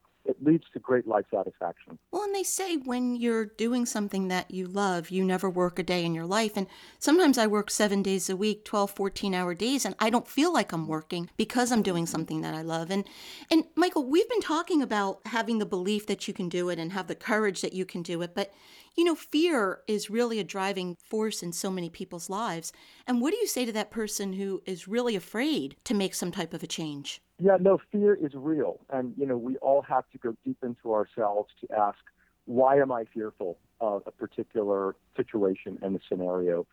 leads 0.42 0.64
to 0.72 0.78
great 0.78 1.06
life 1.06 1.24
satisfaction. 1.30 1.98
Well, 2.10 2.24
and 2.24 2.34
they 2.34 2.42
say 2.42 2.76
when 2.76 3.16
you're 3.16 3.46
doing 3.46 3.86
something 3.86 4.28
that 4.28 4.50
you 4.50 4.66
love, 4.66 5.10
you 5.10 5.24
never 5.24 5.48
work 5.48 5.78
a 5.78 5.82
day 5.82 6.04
in 6.04 6.14
your 6.14 6.26
life. 6.26 6.56
And 6.56 6.66
sometimes 6.98 7.38
I 7.38 7.46
work 7.46 7.70
seven 7.70 8.02
days 8.02 8.28
a 8.28 8.36
week, 8.36 8.64
12, 8.64 8.90
14 8.90 9.34
hour 9.34 9.54
days, 9.54 9.84
and 9.84 9.94
I 9.98 10.10
don't 10.10 10.28
feel 10.28 10.52
like 10.52 10.72
I'm 10.72 10.86
working 10.86 11.30
because 11.36 11.72
I'm 11.72 11.82
doing 11.82 12.06
something 12.06 12.40
that 12.42 12.54
I 12.54 12.62
love. 12.62 12.90
And, 12.90 13.04
and 13.50 13.64
Michael, 13.76 14.04
we've 14.04 14.28
been 14.28 14.40
talking 14.40 14.82
about 14.82 15.20
having 15.26 15.58
the 15.58 15.66
belief 15.66 16.06
that 16.06 16.26
you 16.26 16.34
can 16.34 16.48
do 16.48 16.68
it 16.68 16.78
and 16.78 16.92
have 16.92 17.06
the 17.06 17.14
courage 17.14 17.60
that 17.62 17.72
you 17.72 17.84
can 17.84 18.02
do 18.02 18.22
it. 18.22 18.34
But, 18.34 18.52
you 18.96 19.04
know, 19.04 19.14
fear 19.14 19.80
is 19.86 20.10
really 20.10 20.38
a 20.38 20.44
driving 20.44 20.96
force 20.96 21.42
in 21.42 21.52
so 21.52 21.70
many 21.70 21.88
people's 21.88 22.28
lives. 22.28 22.72
And 23.06 23.20
what 23.20 23.32
do 23.32 23.38
you 23.38 23.46
say 23.46 23.64
to 23.64 23.72
that 23.72 23.90
person 23.90 24.34
who 24.34 24.62
is 24.66 24.88
really 24.88 25.16
afraid 25.16 25.76
to 25.84 25.94
make 25.94 26.14
some 26.14 26.30
type 26.30 26.52
of 26.52 26.62
a 26.62 26.66
change? 26.66 27.22
Yeah, 27.42 27.56
no, 27.60 27.80
fear 27.90 28.14
is 28.14 28.34
real. 28.34 28.78
And, 28.88 29.14
you 29.16 29.26
know, 29.26 29.36
we 29.36 29.56
all 29.56 29.82
have 29.82 30.08
to 30.12 30.18
go 30.18 30.36
deep 30.44 30.58
into 30.62 30.94
ourselves 30.94 31.52
to 31.60 31.76
ask, 31.76 31.98
why 32.44 32.76
am 32.76 32.92
I 32.92 33.02
fearful 33.12 33.58
of 33.80 34.04
a 34.06 34.12
particular 34.12 34.94
situation 35.16 35.76
and 35.82 35.96
a 35.96 36.00
scenario? 36.08 36.68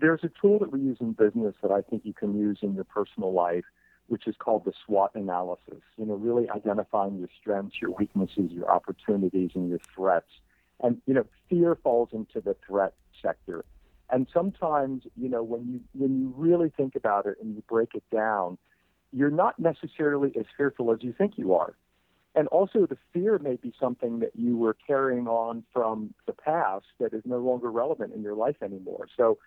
There's 0.00 0.24
a 0.24 0.30
tool 0.40 0.58
that 0.60 0.72
we 0.72 0.80
use 0.80 0.96
in 0.98 1.12
business 1.12 1.54
that 1.60 1.70
I 1.70 1.82
think 1.82 2.06
you 2.06 2.14
can 2.14 2.38
use 2.38 2.60
in 2.62 2.74
your 2.74 2.84
personal 2.84 3.34
life, 3.34 3.66
which 4.06 4.26
is 4.26 4.34
called 4.38 4.64
the 4.64 4.72
SWOT 4.86 5.14
analysis. 5.14 5.82
You 5.98 6.06
know, 6.06 6.14
really 6.14 6.48
identifying 6.48 7.18
your 7.18 7.28
strengths, 7.38 7.82
your 7.82 7.90
weaknesses, 7.90 8.50
your 8.50 8.70
opportunities, 8.70 9.50
and 9.54 9.68
your 9.68 9.80
threats. 9.94 10.30
And, 10.82 11.02
you 11.04 11.12
know, 11.12 11.26
fear 11.50 11.76
falls 11.82 12.08
into 12.12 12.40
the 12.40 12.56
threat 12.66 12.94
sector. 13.20 13.66
And 14.08 14.26
sometimes, 14.32 15.02
you 15.18 15.28
know, 15.28 15.42
when 15.42 15.66
you 15.70 15.80
when 15.92 16.18
you 16.18 16.32
really 16.34 16.72
think 16.74 16.94
about 16.94 17.26
it 17.26 17.36
and 17.42 17.54
you 17.54 17.62
break 17.68 17.94
it 17.94 18.04
down, 18.10 18.56
you're 19.14 19.30
not 19.30 19.58
necessarily 19.58 20.32
as 20.38 20.44
fearful 20.56 20.92
as 20.92 20.98
you 21.02 21.14
think 21.16 21.38
you 21.38 21.54
are. 21.54 21.74
And 22.34 22.48
also, 22.48 22.84
the 22.84 22.98
fear 23.12 23.38
may 23.38 23.54
be 23.54 23.72
something 23.78 24.18
that 24.18 24.32
you 24.34 24.56
were 24.56 24.76
carrying 24.86 25.28
on 25.28 25.62
from 25.72 26.12
the 26.26 26.32
past 26.32 26.86
that 26.98 27.14
is 27.14 27.22
no 27.24 27.38
longer 27.38 27.70
relevant 27.70 28.12
in 28.12 28.22
your 28.22 28.34
life 28.34 28.56
anymore. 28.60 29.06
So, 29.16 29.38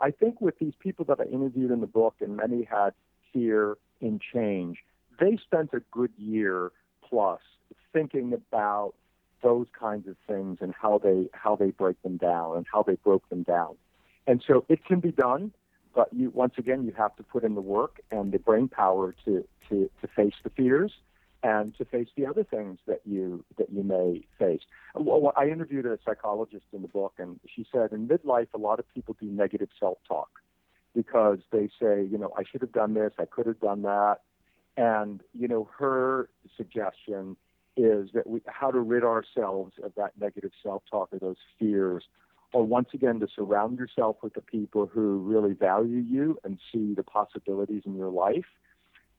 I 0.00 0.12
think 0.12 0.40
with 0.40 0.56
these 0.60 0.74
people 0.78 1.04
that 1.06 1.18
I 1.18 1.24
interviewed 1.24 1.72
in 1.72 1.80
the 1.80 1.88
book, 1.88 2.14
and 2.20 2.36
many 2.36 2.62
had 2.62 2.90
fear 3.32 3.76
in 4.00 4.20
change, 4.32 4.78
they 5.18 5.36
spent 5.44 5.70
a 5.72 5.80
good 5.90 6.12
year 6.16 6.70
plus 7.02 7.40
thinking 7.92 8.32
about 8.32 8.94
those 9.42 9.66
kinds 9.78 10.06
of 10.06 10.16
things 10.28 10.58
and 10.60 10.72
how 10.80 10.98
they 10.98 11.28
how 11.32 11.56
they 11.56 11.70
break 11.70 12.00
them 12.02 12.18
down 12.18 12.56
and 12.56 12.66
how 12.72 12.84
they 12.84 12.94
broke 13.02 13.28
them 13.30 13.42
down. 13.42 13.74
And 14.28 14.44
so 14.46 14.64
it 14.68 14.84
can 14.84 15.00
be 15.00 15.10
done 15.10 15.52
but 15.94 16.08
you 16.12 16.30
once 16.30 16.54
again 16.58 16.84
you 16.84 16.92
have 16.92 17.14
to 17.16 17.22
put 17.22 17.44
in 17.44 17.54
the 17.54 17.60
work 17.60 18.00
and 18.10 18.32
the 18.32 18.38
brain 18.38 18.68
power 18.68 19.14
to 19.24 19.46
to 19.68 19.90
to 20.00 20.06
face 20.08 20.34
the 20.42 20.50
fears 20.50 20.92
and 21.42 21.76
to 21.76 21.84
face 21.84 22.08
the 22.16 22.26
other 22.26 22.42
things 22.44 22.78
that 22.86 23.00
you 23.04 23.44
that 23.58 23.70
you 23.70 23.82
may 23.82 24.24
face. 24.38 24.62
I 25.36 25.46
interviewed 25.48 25.86
a 25.86 25.98
psychologist 26.04 26.66
in 26.72 26.82
the 26.82 26.88
book, 26.88 27.14
and 27.18 27.38
she 27.46 27.64
said 27.72 27.92
in 27.92 28.08
midlife 28.08 28.48
a 28.54 28.58
lot 28.58 28.80
of 28.80 28.92
people 28.92 29.16
do 29.20 29.26
negative 29.26 29.68
self-talk. 29.78 30.28
because 30.94 31.38
they 31.52 31.68
say, 31.80 32.02
you 32.10 32.18
know, 32.18 32.32
I 32.36 32.42
should 32.50 32.60
have 32.60 32.72
done 32.72 32.94
this, 32.94 33.12
I 33.18 33.24
could 33.24 33.46
have 33.46 33.60
done 33.60 33.82
that. 33.82 34.18
And, 34.76 35.22
you 35.32 35.48
know, 35.48 35.68
her 35.78 36.28
suggestion 36.56 37.36
is 37.76 38.10
that 38.14 38.26
we, 38.26 38.40
how 38.46 38.70
to 38.72 38.80
rid 38.80 39.04
ourselves 39.04 39.74
of 39.82 39.92
that 39.96 40.12
negative 40.20 40.50
self 40.62 40.82
talk 40.90 41.10
or 41.12 41.18
those 41.20 41.36
fears, 41.58 42.04
or 42.52 42.64
once 42.64 42.88
again, 42.94 43.20
to 43.20 43.28
surround 43.34 43.78
yourself 43.78 44.16
with 44.22 44.34
the 44.34 44.40
people 44.40 44.86
who 44.86 45.18
really 45.18 45.52
value 45.52 45.98
you 45.98 46.38
and 46.44 46.58
see 46.72 46.94
the 46.94 47.02
possibilities 47.02 47.82
in 47.84 47.94
your 47.94 48.10
life, 48.10 48.46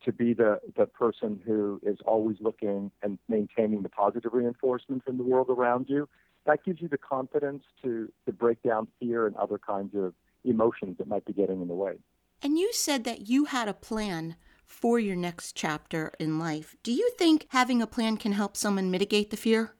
to 0.03 0.11
be 0.11 0.33
the, 0.33 0.59
the 0.77 0.85
person 0.85 1.39
who 1.45 1.79
is 1.83 1.97
always 2.05 2.37
looking 2.39 2.89
and 3.03 3.19
maintaining 3.27 3.83
the 3.83 3.89
positive 3.89 4.33
reinforcement 4.33 5.03
from 5.03 5.17
the 5.17 5.23
world 5.23 5.49
around 5.49 5.85
you. 5.89 6.07
That 6.45 6.63
gives 6.63 6.81
you 6.81 6.87
the 6.87 6.97
confidence 6.97 7.63
to, 7.83 8.11
to 8.25 8.31
break 8.31 8.63
down 8.63 8.87
fear 8.99 9.27
and 9.27 9.35
other 9.35 9.59
kinds 9.59 9.93
of 9.95 10.13
emotions 10.43 10.97
that 10.97 11.07
might 11.07 11.25
be 11.25 11.33
getting 11.33 11.61
in 11.61 11.67
the 11.67 11.73
way. 11.73 11.95
And 12.41 12.57
you 12.57 12.71
said 12.73 13.03
that 13.03 13.27
you 13.27 13.45
had 13.45 13.67
a 13.67 13.73
plan 13.73 14.37
for 14.65 14.99
your 14.99 15.15
next 15.15 15.55
chapter 15.55 16.13
in 16.19 16.39
life. 16.39 16.75
Do 16.83 16.93
you 16.93 17.11
think 17.17 17.47
having 17.49 17.81
a 17.81 17.87
plan 17.87 18.17
can 18.17 18.31
help 18.31 18.55
someone 18.55 18.89
mitigate 18.89 19.29
the 19.29 19.37
fear? 19.37 19.73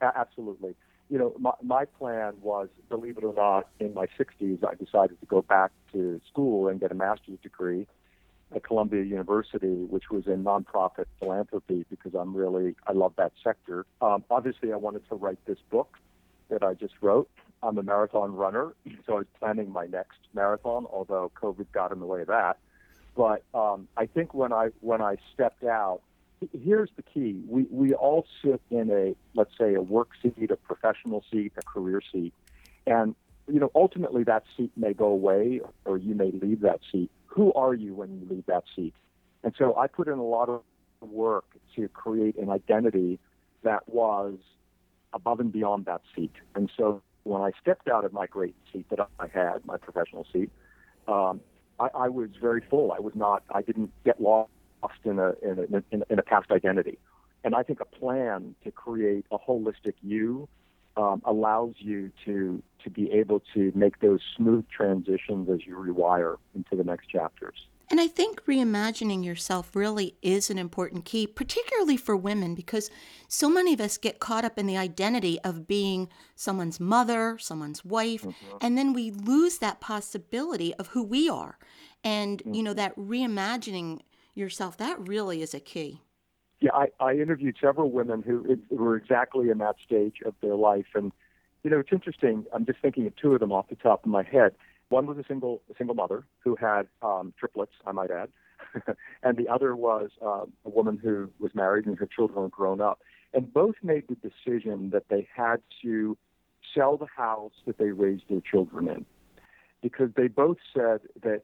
Absolutely. 0.00 0.76
You 1.14 1.20
know, 1.20 1.32
my, 1.38 1.52
my 1.62 1.84
plan 1.84 2.32
was, 2.42 2.68
believe 2.88 3.18
it 3.18 3.22
or 3.22 3.32
not, 3.32 3.68
in 3.78 3.94
my 3.94 4.08
60s, 4.18 4.66
I 4.66 4.74
decided 4.74 5.20
to 5.20 5.26
go 5.26 5.42
back 5.42 5.70
to 5.92 6.20
school 6.28 6.66
and 6.66 6.80
get 6.80 6.90
a 6.90 6.96
master's 6.96 7.38
degree 7.40 7.86
at 8.52 8.64
Columbia 8.64 9.04
University, 9.04 9.84
which 9.84 10.10
was 10.10 10.26
in 10.26 10.42
nonprofit 10.42 11.04
philanthropy, 11.20 11.86
because 11.88 12.16
I'm 12.16 12.36
really, 12.36 12.74
I 12.88 12.94
love 12.94 13.12
that 13.16 13.30
sector. 13.44 13.86
Um, 14.02 14.24
obviously, 14.28 14.72
I 14.72 14.76
wanted 14.76 15.08
to 15.08 15.14
write 15.14 15.38
this 15.46 15.58
book 15.70 15.98
that 16.48 16.64
I 16.64 16.74
just 16.74 16.94
wrote. 17.00 17.30
I'm 17.62 17.78
a 17.78 17.84
marathon 17.84 18.34
runner, 18.34 18.74
so 19.06 19.12
I 19.12 19.18
was 19.18 19.26
planning 19.38 19.70
my 19.70 19.86
next 19.86 20.18
marathon, 20.34 20.84
although 20.92 21.30
COVID 21.40 21.66
got 21.70 21.92
in 21.92 22.00
the 22.00 22.06
way 22.06 22.22
of 22.22 22.26
that. 22.26 22.56
But 23.16 23.44
um, 23.54 23.86
I 23.96 24.06
think 24.06 24.34
when 24.34 24.52
I 24.52 24.70
when 24.80 25.00
I 25.00 25.18
stepped 25.32 25.62
out, 25.62 26.00
here's 26.52 26.90
the 26.96 27.02
key: 27.02 27.42
we 27.48 27.66
we 27.70 27.94
all 27.94 28.26
sit 28.42 28.60
in 28.70 28.90
a 28.90 29.14
let's 29.34 29.52
say 29.58 29.74
a 29.74 29.82
work 29.82 30.10
seat, 30.22 30.50
a 30.50 30.56
professional 30.56 31.24
seat, 31.30 31.52
a 31.56 31.62
career 31.62 32.00
seat, 32.12 32.32
and 32.86 33.14
you 33.48 33.60
know 33.60 33.70
ultimately 33.74 34.24
that 34.24 34.44
seat 34.56 34.72
may 34.76 34.92
go 34.92 35.06
away, 35.06 35.60
or 35.84 35.96
you 35.96 36.14
may 36.14 36.30
leave 36.30 36.60
that 36.60 36.80
seat. 36.90 37.10
Who 37.26 37.52
are 37.54 37.74
you 37.74 37.94
when 37.94 38.20
you 38.20 38.26
leave 38.28 38.46
that 38.46 38.64
seat? 38.74 38.94
And 39.42 39.54
so 39.58 39.76
I 39.76 39.86
put 39.88 40.08
in 40.08 40.18
a 40.18 40.24
lot 40.24 40.48
of 40.48 40.62
work 41.00 41.44
to 41.76 41.88
create 41.88 42.36
an 42.36 42.48
identity 42.50 43.18
that 43.62 43.88
was 43.88 44.38
above 45.12 45.40
and 45.40 45.52
beyond 45.52 45.84
that 45.86 46.02
seat. 46.14 46.32
And 46.54 46.70
so 46.76 47.02
when 47.24 47.42
I 47.42 47.50
stepped 47.60 47.88
out 47.88 48.04
of 48.04 48.12
my 48.12 48.26
great 48.26 48.54
seat 48.72 48.86
that 48.90 49.00
I 49.18 49.26
had, 49.26 49.64
my 49.66 49.76
professional 49.76 50.26
seat, 50.32 50.50
um, 51.08 51.40
I, 51.78 51.88
I 51.94 52.08
was 52.08 52.30
very 52.40 52.62
full. 52.70 52.92
I 52.92 53.00
was 53.00 53.14
not. 53.14 53.42
I 53.50 53.62
didn't 53.62 53.92
get 54.04 54.20
lost 54.20 54.50
in 55.04 55.18
a 55.18 55.32
in 55.42 55.74
a, 55.74 56.12
in 56.12 56.18
a 56.18 56.22
past 56.22 56.50
identity. 56.50 56.98
And 57.44 57.54
I 57.54 57.62
think 57.62 57.80
a 57.80 57.84
plan 57.84 58.54
to 58.64 58.70
create 58.70 59.26
a 59.30 59.38
holistic 59.38 59.94
you 60.02 60.48
um, 60.96 61.22
allows 61.24 61.74
you 61.78 62.10
to 62.24 62.62
to 62.82 62.90
be 62.90 63.10
able 63.12 63.42
to 63.54 63.72
make 63.74 64.00
those 64.00 64.20
smooth 64.36 64.64
transitions 64.68 65.48
as 65.50 65.66
you 65.66 65.76
rewire 65.76 66.36
into 66.54 66.76
the 66.76 66.84
next 66.84 67.08
chapters. 67.08 67.66
And 67.90 68.00
I 68.00 68.08
think 68.08 68.44
reimagining 68.46 69.24
yourself 69.24 69.76
really 69.76 70.16
is 70.22 70.48
an 70.48 70.58
important 70.58 71.04
key, 71.04 71.26
particularly 71.26 71.98
for 71.98 72.16
women, 72.16 72.54
because 72.54 72.90
so 73.28 73.48
many 73.48 73.74
of 73.74 73.80
us 73.80 73.98
get 73.98 74.20
caught 74.20 74.44
up 74.44 74.58
in 74.58 74.66
the 74.66 74.78
identity 74.78 75.38
of 75.40 75.66
being 75.66 76.08
someone's 76.34 76.80
mother, 76.80 77.36
someone's 77.38 77.84
wife, 77.84 78.22
mm-hmm. 78.22 78.56
and 78.62 78.78
then 78.78 78.94
we 78.94 79.10
lose 79.10 79.58
that 79.58 79.80
possibility 79.80 80.74
of 80.74 80.88
who 80.88 81.02
we 81.02 81.28
are. 81.28 81.58
And, 82.02 82.38
mm-hmm. 82.38 82.54
you 82.54 82.62
know, 82.62 82.70
mm-hmm. 82.70 82.78
that 82.78 82.96
reimagining 82.96 84.00
yourself, 84.34 84.76
that 84.78 84.98
really 85.08 85.42
is 85.42 85.54
a 85.54 85.60
key. 85.60 86.00
Yeah, 86.60 86.70
I, 86.72 86.86
I 87.00 87.12
interviewed 87.14 87.56
several 87.60 87.90
women 87.90 88.22
who, 88.22 88.58
were 88.70 88.96
exactly 88.96 89.50
in 89.50 89.58
that 89.58 89.76
stage 89.84 90.16
of 90.24 90.34
their 90.40 90.54
life. 90.54 90.86
And, 90.94 91.12
you 91.62 91.70
know, 91.70 91.78
it's 91.78 91.92
interesting. 91.92 92.44
I'm 92.52 92.64
just 92.64 92.78
thinking 92.80 93.06
of 93.06 93.14
two 93.16 93.34
of 93.34 93.40
them 93.40 93.52
off 93.52 93.68
the 93.68 93.76
top 93.76 94.04
of 94.04 94.10
my 94.10 94.22
head. 94.22 94.54
One 94.88 95.06
was 95.06 95.18
a 95.18 95.24
single 95.26 95.62
single 95.76 95.94
mother 95.94 96.24
who 96.40 96.56
had 96.56 96.86
um, 97.02 97.32
triplets, 97.38 97.72
I 97.86 97.92
might 97.92 98.10
add, 98.10 98.28
and 99.22 99.36
the 99.36 99.48
other 99.48 99.74
was 99.74 100.10
uh, 100.24 100.44
a 100.64 100.70
woman 100.70 100.98
who 101.02 101.30
was 101.38 101.54
married 101.54 101.86
and 101.86 101.98
her 101.98 102.06
children 102.06 102.42
were 102.42 102.48
grown 102.48 102.80
up. 102.80 103.00
And 103.32 103.52
both 103.52 103.74
made 103.82 104.04
the 104.08 104.14
decision 104.14 104.90
that 104.90 105.08
they 105.08 105.26
had 105.34 105.56
to 105.82 106.16
sell 106.74 106.96
the 106.96 107.06
house 107.16 107.52
that 107.66 107.78
they 107.78 107.90
raised 107.90 108.24
their 108.28 108.40
children 108.40 108.88
in, 108.88 109.04
because 109.82 110.10
they 110.16 110.28
both 110.28 110.58
said 110.72 111.00
that 111.22 111.42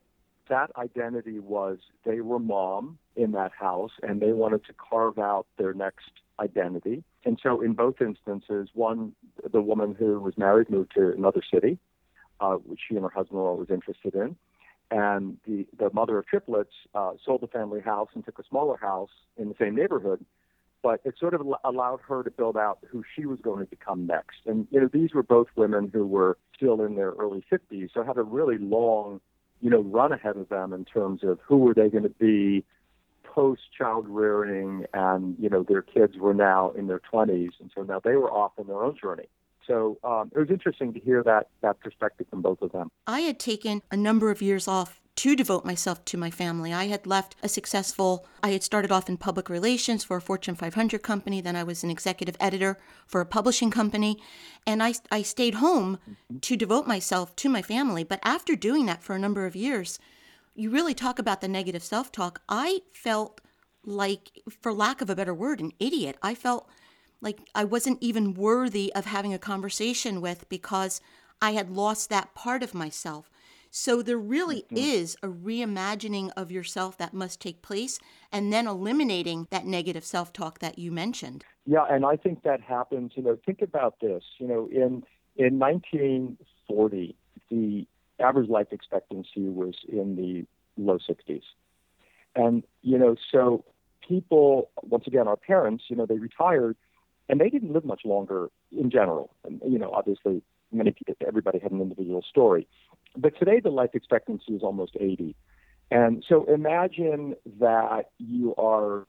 that 0.49 0.71
identity 0.77 1.39
was 1.39 1.79
they 2.05 2.21
were 2.21 2.39
mom 2.39 2.99
in 3.17 3.33
that 3.33 3.53
house 3.53 3.93
and 4.03 4.21
they 4.21 4.33
wanted 4.33 4.65
to 4.65 4.73
carve 4.73 5.19
out 5.19 5.47
their 5.59 5.75
next 5.75 6.11
identity. 6.39 7.05
And 7.25 7.39
so 7.43 7.61
in 7.61 7.75
both 7.75 8.01
instances, 8.01 8.71
one, 8.75 9.13
the 9.53 9.61
woman 9.61 9.95
who 9.97 10.19
was 10.19 10.37
married 10.39 10.71
moved 10.71 10.93
to 10.95 11.13
another 11.13 11.43
city 11.53 11.79
uh, 12.41 12.55
which 12.55 12.81
she 12.89 12.97
and 12.97 13.05
her 13.05 13.11
husband 13.11 13.39
were 13.39 13.49
always 13.49 13.71
interested 13.71 14.15
in. 14.15 14.37
And 14.91 15.37
the, 15.47 15.67
the 15.79 15.91
mother 15.93 16.19
of 16.19 16.27
triplets 16.27 16.73
uh, 16.95 17.13
sold 17.25 17.43
the 17.43 17.47
family 17.47 17.81
house 17.81 18.09
and 18.15 18.25
took 18.25 18.39
a 18.39 18.45
smaller 18.49 18.77
house 18.77 19.11
in 19.37 19.49
the 19.49 19.55
same 19.59 19.77
neighborhood. 19.77 20.25
But 20.83 21.01
it 21.05 21.15
sort 21.21 21.35
of 21.35 21.47
allowed 21.63 22.01
her 22.09 22.23
to 22.23 22.31
build 22.31 22.57
out 22.57 22.79
who 22.91 23.05
she 23.15 23.27
was 23.27 23.39
going 23.41 23.61
to 23.61 23.71
become 23.71 24.07
next. 24.07 24.39
And 24.47 24.67
you 24.71 24.81
know, 24.81 24.89
these 24.91 25.13
were 25.13 25.23
both 25.23 25.49
women 25.55 25.91
who 25.93 26.07
were 26.07 26.39
still 26.57 26.81
in 26.83 26.97
their 26.97 27.11
early 27.11 27.45
50s, 27.53 27.91
so 27.93 28.03
had 28.03 28.17
a 28.17 28.23
really 28.23 28.57
long, 28.57 29.21
you 29.61 29.71
know, 29.71 29.81
run 29.81 30.13
ahead 30.13 30.37
of 30.37 30.49
them 30.49 30.73
in 30.73 30.85
terms 30.85 31.23
of 31.23 31.39
who 31.47 31.59
were 31.59 31.75
they 31.75 31.89
going 31.89 32.05
to 32.05 32.09
be 32.09 32.65
post 33.23 33.63
child 33.77 34.09
rearing, 34.09 34.87
and 34.93 35.37
you 35.39 35.49
know, 35.49 35.63
their 35.63 35.83
kids 35.83 36.17
were 36.17 36.35
now 36.35 36.71
in 36.71 36.87
their 36.87 37.01
20s, 37.13 37.51
and 37.61 37.71
so 37.75 37.83
now 37.83 38.01
they 38.03 38.17
were 38.17 38.31
off 38.31 38.53
on 38.59 38.67
their 38.67 38.83
own 38.83 38.97
journey. 39.01 39.29
So 39.67 39.99
um, 40.03 40.33
it 40.35 40.39
was 40.39 40.51
interesting 40.51 40.93
to 40.95 41.01
hear 41.01 41.23
that 41.23 41.49
that 41.63 41.79
perspective 41.81 42.27
from 42.29 42.43
both 42.43 42.61
of 42.63 42.73
them. 42.73 42.91
I 43.07 43.21
had 43.21 43.39
taken 43.39 43.83
a 43.91 43.97
number 43.97 44.31
of 44.31 44.43
years 44.43 44.67
off 44.67 45.00
to 45.21 45.37
devote 45.37 45.67
myself 45.67 46.03
to 46.03 46.17
my 46.17 46.31
family. 46.31 46.73
I 46.73 46.87
had 46.87 47.07
left 47.07 47.37
a 47.43 47.49
successful, 47.49 48.27
I 48.43 48.53
had 48.53 48.63
started 48.63 48.91
off 48.91 49.07
in 49.07 49.19
public 49.19 49.51
relations 49.51 50.03
for 50.03 50.17
a 50.17 50.21
Fortune 50.23 50.55
500 50.55 51.03
company. 51.03 51.43
Then 51.43 51.57
I 51.57 51.63
was 51.63 51.85
an 51.85 51.91
executive 51.91 52.39
editor 52.41 52.79
for 53.07 53.21
a 53.21 53.27
publishing 53.27 53.71
company. 53.71 54.19
And 54.67 54.83
I, 54.83 54.95
I 55.11 55.21
stayed 55.21 55.57
home 55.57 55.99
to 56.41 56.57
devote 56.57 56.87
myself 56.87 57.37
to 57.37 57.51
my 57.51 57.61
family. 57.61 58.03
But 58.03 58.21
after 58.23 58.57
doing 58.57 58.87
that 58.87 59.03
for 59.03 59.15
a 59.15 59.19
number 59.19 59.45
of 59.45 59.55
years, 59.55 59.99
you 60.55 60.71
really 60.71 60.95
talk 60.95 61.19
about 61.19 61.43
the 61.43 61.49
negative 61.49 61.83
self 61.83 62.11
talk. 62.11 62.41
I 62.49 62.81
felt 62.91 63.43
like, 63.85 64.41
for 64.49 64.73
lack 64.73 65.03
of 65.03 65.11
a 65.11 65.15
better 65.15 65.35
word, 65.35 65.61
an 65.61 65.73
idiot. 65.79 66.17
I 66.23 66.35
felt 66.35 66.67
like 67.21 67.41
I 67.55 67.65
wasn't 67.65 68.03
even 68.03 68.33
worthy 68.33 68.91
of 68.95 69.05
having 69.05 69.35
a 69.35 69.39
conversation 69.39 70.23
with 70.23 70.49
because 70.49 71.03
I 71.43 71.51
had 71.51 71.69
lost 71.69 72.09
that 72.09 72.35
part 72.35 72.63
of 72.63 72.73
myself. 72.73 73.31
So 73.71 74.03
there 74.03 74.19
really 74.19 74.63
mm-hmm. 74.63 74.77
is 74.77 75.17
a 75.23 75.29
reimagining 75.29 76.31
of 76.37 76.51
yourself 76.51 76.99
that 76.99 77.15
must 77.15 77.41
take 77.41 77.63
place 77.63 77.99
and 78.33 78.53
then 78.53 78.67
eliminating 78.67 79.47
that 79.51 79.65
negative 79.65 80.05
self-talk 80.05 80.59
that 80.59 80.79
you 80.79 80.91
mentioned. 80.91 81.45
Yeah, 81.67 81.85
and 81.89 82.05
I 82.05 82.17
think 82.17 82.43
that 82.43 82.61
happens, 82.61 83.13
you 83.15 83.23
know, 83.23 83.39
think 83.47 83.63
about 83.63 84.01
this, 84.01 84.25
you 84.39 84.49
know, 84.49 84.69
in 84.71 85.05
in 85.37 85.59
1940, 85.59 87.17
the 87.51 87.87
average 88.19 88.51
life 88.51 88.67
expectancy 88.73 89.49
was 89.49 89.75
in 89.89 90.17
the 90.17 90.45
low 90.77 90.99
60s. 90.99 91.43
And 92.35 92.65
you 92.83 92.99
know, 92.99 93.17
so 93.31 93.65
people 94.07 94.71
once 94.83 95.07
again 95.07 95.29
our 95.29 95.37
parents, 95.37 95.85
you 95.89 95.97
know, 95.97 96.07
they 96.07 96.19
retired 96.19 96.77
and 97.29 97.41
they 97.41 97.49
didn't 97.49 97.73
live 97.73 97.85
much 97.85 98.03
longer 98.05 98.51
in 98.73 98.91
general. 98.91 99.31
And, 99.45 99.61
you 99.65 99.79
know, 99.79 99.93
obviously, 99.93 100.43
many 100.73 100.91
people, 100.91 101.15
everybody 101.27 101.61
had 101.61 101.71
an 101.71 101.81
individual 101.81 102.23
story. 102.29 102.67
But 103.17 103.39
today, 103.39 103.61
the 103.61 103.71
life 103.71 103.91
expectancy 103.95 104.55
is 104.55 104.63
almost 104.63 104.97
80. 104.99 105.35
And 105.91 106.25
so 106.29 106.45
imagine 106.45 107.35
that 107.59 108.11
you 108.19 108.55
are, 108.57 109.07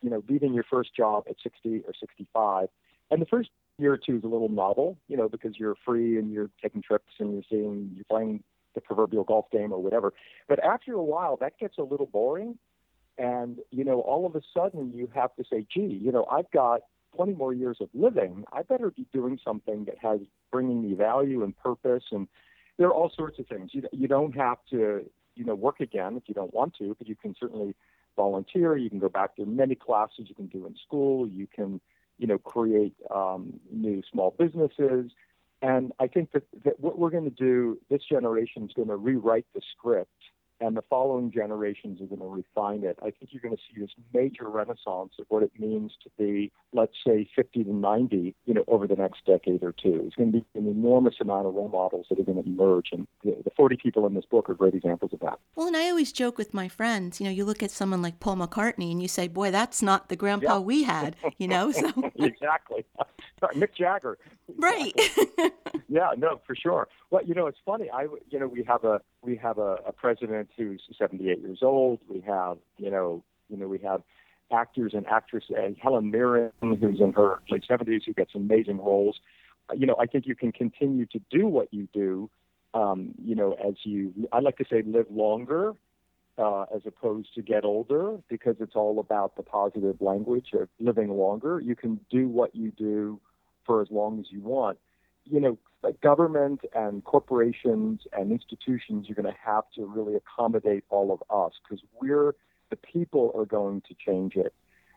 you 0.00 0.10
know, 0.10 0.22
leaving 0.28 0.54
your 0.54 0.64
first 0.64 0.94
job 0.96 1.24
at 1.28 1.36
60 1.42 1.82
or 1.86 1.92
65. 1.98 2.68
And 3.10 3.20
the 3.20 3.26
first 3.26 3.50
year 3.78 3.92
or 3.92 3.98
two 3.98 4.16
is 4.16 4.24
a 4.24 4.28
little 4.28 4.48
novel, 4.48 4.96
you 5.08 5.16
know, 5.16 5.28
because 5.28 5.58
you're 5.58 5.76
free 5.84 6.18
and 6.18 6.32
you're 6.32 6.50
taking 6.62 6.80
trips 6.80 7.12
and 7.18 7.34
you're 7.34 7.42
seeing, 7.50 7.92
you're 7.94 8.06
playing 8.08 8.42
the 8.74 8.80
proverbial 8.80 9.24
golf 9.24 9.50
game 9.50 9.72
or 9.72 9.82
whatever. 9.82 10.14
But 10.48 10.64
after 10.64 10.94
a 10.94 11.02
while, 11.02 11.36
that 11.38 11.58
gets 11.58 11.76
a 11.76 11.82
little 11.82 12.06
boring. 12.06 12.58
And, 13.18 13.58
you 13.70 13.84
know, 13.84 14.00
all 14.00 14.24
of 14.24 14.34
a 14.34 14.40
sudden 14.56 14.92
you 14.94 15.10
have 15.14 15.34
to 15.36 15.44
say, 15.50 15.66
gee, 15.72 16.00
you 16.02 16.10
know, 16.10 16.26
I've 16.30 16.50
got 16.50 16.80
20 17.16 17.34
more 17.34 17.52
years 17.52 17.76
of 17.80 17.90
living, 17.92 18.44
I 18.52 18.62
better 18.62 18.90
be 18.90 19.06
doing 19.12 19.38
something 19.44 19.84
that 19.84 19.98
has 19.98 20.20
bringing 20.50 20.82
me 20.82 20.94
value 20.94 21.44
and 21.44 21.56
purpose. 21.56 22.04
And 22.10 22.26
there 22.82 22.88
are 22.88 22.94
all 22.94 23.12
sorts 23.16 23.38
of 23.38 23.46
things. 23.46 23.70
You, 23.72 23.84
you 23.92 24.08
don't 24.08 24.34
have 24.34 24.58
to, 24.70 25.08
you 25.36 25.44
know, 25.44 25.54
work 25.54 25.78
again 25.78 26.16
if 26.16 26.24
you 26.26 26.34
don't 26.34 26.52
want 26.52 26.74
to, 26.78 26.96
but 26.98 27.06
you 27.06 27.14
can 27.14 27.32
certainly 27.38 27.76
volunteer. 28.16 28.76
You 28.76 28.90
can 28.90 28.98
go 28.98 29.08
back 29.08 29.36
to 29.36 29.46
many 29.46 29.76
classes 29.76 30.26
you 30.26 30.34
can 30.34 30.48
do 30.48 30.66
in 30.66 30.74
school. 30.84 31.28
You 31.28 31.46
can, 31.46 31.80
you 32.18 32.26
know, 32.26 32.38
create 32.38 32.96
um, 33.14 33.60
new 33.70 34.02
small 34.10 34.34
businesses. 34.36 35.12
And 35.62 35.92
I 36.00 36.08
think 36.08 36.32
that, 36.32 36.42
that 36.64 36.80
what 36.80 36.98
we're 36.98 37.10
going 37.10 37.22
to 37.22 37.30
do, 37.30 37.78
this 37.88 38.02
generation 38.10 38.64
is 38.64 38.72
going 38.74 38.88
to 38.88 38.96
rewrite 38.96 39.46
the 39.54 39.60
script 39.76 40.10
and 40.62 40.76
the 40.76 40.82
following 40.88 41.30
generations 41.32 42.00
are 42.00 42.06
going 42.06 42.20
to 42.20 42.26
refine 42.26 42.84
it. 42.84 42.96
I 43.00 43.10
think 43.10 43.30
you're 43.32 43.42
going 43.42 43.56
to 43.56 43.62
see 43.68 43.80
this 43.80 43.90
major 44.14 44.48
renaissance 44.48 45.12
of 45.18 45.26
what 45.28 45.42
it 45.42 45.50
means 45.58 45.92
to 46.04 46.10
be, 46.16 46.52
let's 46.72 46.94
say, 47.04 47.28
50 47.34 47.64
to 47.64 47.72
90, 47.74 48.34
you 48.46 48.54
know, 48.54 48.64
over 48.68 48.86
the 48.86 48.94
next 48.94 49.26
decade 49.26 49.62
or 49.64 49.72
two. 49.72 50.02
It's 50.06 50.14
going 50.14 50.30
to 50.32 50.38
be 50.38 50.44
an 50.54 50.68
enormous 50.68 51.16
amount 51.20 51.46
of 51.48 51.54
role 51.54 51.68
models 51.68 52.06
that 52.08 52.18
are 52.20 52.22
going 52.22 52.42
to 52.42 52.48
emerge, 52.48 52.90
and 52.92 53.08
the, 53.24 53.36
the 53.44 53.50
40 53.56 53.76
people 53.76 54.06
in 54.06 54.14
this 54.14 54.24
book 54.24 54.48
are 54.48 54.54
great 54.54 54.74
examples 54.74 55.12
of 55.12 55.20
that. 55.20 55.38
Well, 55.56 55.66
and 55.66 55.76
I 55.76 55.90
always 55.90 56.12
joke 56.12 56.38
with 56.38 56.54
my 56.54 56.68
friends, 56.68 57.20
you 57.20 57.24
know, 57.26 57.32
you 57.32 57.44
look 57.44 57.62
at 57.62 57.72
someone 57.72 58.00
like 58.00 58.20
Paul 58.20 58.36
McCartney 58.36 58.92
and 58.92 59.02
you 59.02 59.08
say, 59.08 59.26
boy, 59.26 59.50
that's 59.50 59.82
not 59.82 60.08
the 60.08 60.16
grandpa 60.16 60.54
Yeah. 60.54 60.58
we 60.60 60.84
had, 60.84 61.16
you 61.38 61.48
know? 61.48 61.72
So, 61.72 61.90
exactly. 62.16 62.84
Sorry, 63.40 63.56
Mick 63.56 63.74
Jagger. 63.74 64.16
right. 64.56 64.92
Yeah, 65.88 66.10
no, 66.16 66.40
for 66.46 66.54
sure. 66.54 66.88
Well, 67.10 67.22
you 67.24 67.34
know, 67.34 67.46
it's 67.48 67.58
funny. 67.66 67.90
I, 67.92 68.06
you 68.30 68.38
know, 68.38 68.46
we 68.46 68.62
have 68.64 68.84
a 68.84 69.00
we 69.20 69.36
have 69.36 69.58
a, 69.58 69.76
a 69.86 69.92
president 69.92 70.48
who's 70.56 70.82
78 70.96 71.40
years 71.40 71.58
old. 71.62 72.00
We 72.08 72.20
have, 72.22 72.58
you 72.78 72.90
know, 72.90 73.22
you 73.48 73.56
know, 73.56 73.68
we 73.68 73.78
have 73.78 74.02
actors 74.52 74.92
and 74.94 75.06
actresses. 75.06 75.50
Uh, 75.56 75.70
Helen 75.80 76.10
Mirren, 76.10 76.52
who's 76.60 77.00
in 77.00 77.12
her 77.14 77.40
late 77.50 77.64
70s, 77.68 78.04
who 78.06 78.12
gets 78.12 78.34
amazing 78.34 78.78
roles. 78.78 79.20
Uh, 79.70 79.74
You 79.74 79.86
know, 79.86 79.96
I 79.98 80.06
think 80.06 80.26
you 80.26 80.34
can 80.34 80.52
continue 80.52 81.06
to 81.06 81.20
do 81.30 81.46
what 81.46 81.72
you 81.72 81.88
do. 81.92 82.30
Um, 82.74 83.14
you 83.22 83.34
know, 83.34 83.52
as 83.66 83.74
you, 83.84 84.12
I 84.32 84.40
like 84.40 84.56
to 84.58 84.64
say, 84.70 84.82
live 84.86 85.06
longer 85.10 85.74
uh, 86.38 86.62
as 86.74 86.82
opposed 86.86 87.34
to 87.34 87.42
get 87.42 87.64
older, 87.64 88.16
because 88.28 88.56
it's 88.60 88.74
all 88.74 88.98
about 88.98 89.36
the 89.36 89.42
positive 89.42 90.00
language 90.00 90.48
of 90.54 90.68
living 90.80 91.10
longer. 91.10 91.60
You 91.60 91.76
can 91.76 92.00
do 92.10 92.28
what 92.28 92.54
you 92.54 92.70
do 92.72 93.20
for 93.66 93.82
as 93.82 93.88
long 93.90 94.18
as 94.18 94.26
you 94.30 94.40
want. 94.40 94.78
You 95.24 95.40
know, 95.40 95.58
like 95.82 96.00
government 96.00 96.60
and 96.74 97.02
corporations 97.04 98.02
and 98.12 98.30
institutions 98.30 99.10
are 99.10 99.14
going 99.14 99.32
to 99.32 99.38
have 99.44 99.64
to 99.76 99.84
really 99.84 100.14
accommodate 100.14 100.84
all 100.90 101.12
of 101.12 101.22
us 101.30 101.52
because 101.62 101.82
we're 102.00 102.34
the 102.70 102.76
people 102.76 103.32
are 103.36 103.44
going 103.44 103.82
to 103.82 103.94
change 103.94 104.34
it. 104.34 104.54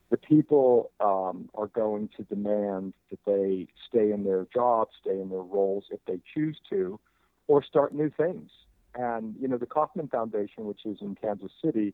The 0.09 0.17
people 0.17 0.91
um, 0.99 1.49
are 1.55 1.67
going 1.67 2.09
to 2.15 2.23
demand 2.23 2.93
that 3.09 3.19
they 3.25 3.67
stay 3.89 4.11
in 4.11 4.23
their 4.23 4.47
jobs, 4.53 4.91
stay 5.01 5.19
in 5.19 5.29
their 5.29 5.41
roles 5.41 5.85
if 5.91 5.99
they 6.07 6.21
choose 6.33 6.57
to, 6.69 6.99
or 7.47 7.63
start 7.63 7.93
new 7.93 8.11
things. 8.15 8.49
And 8.93 9.35
you 9.39 9.47
know, 9.47 9.57
the 9.57 9.65
Kauffman 9.65 10.07
Foundation, 10.07 10.65
which 10.65 10.85
is 10.85 10.99
in 11.01 11.15
Kansas 11.15 11.51
City, 11.63 11.93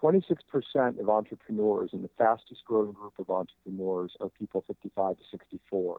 26% 0.00 1.00
of 1.00 1.08
entrepreneurs 1.08 1.90
and 1.92 2.04
the 2.04 2.10
fastest 2.16 2.64
growing 2.64 2.92
group 2.92 3.14
of 3.18 3.28
entrepreneurs 3.30 4.12
are 4.20 4.28
people 4.28 4.64
55 4.66 5.16
to 5.16 5.22
64 5.30 5.98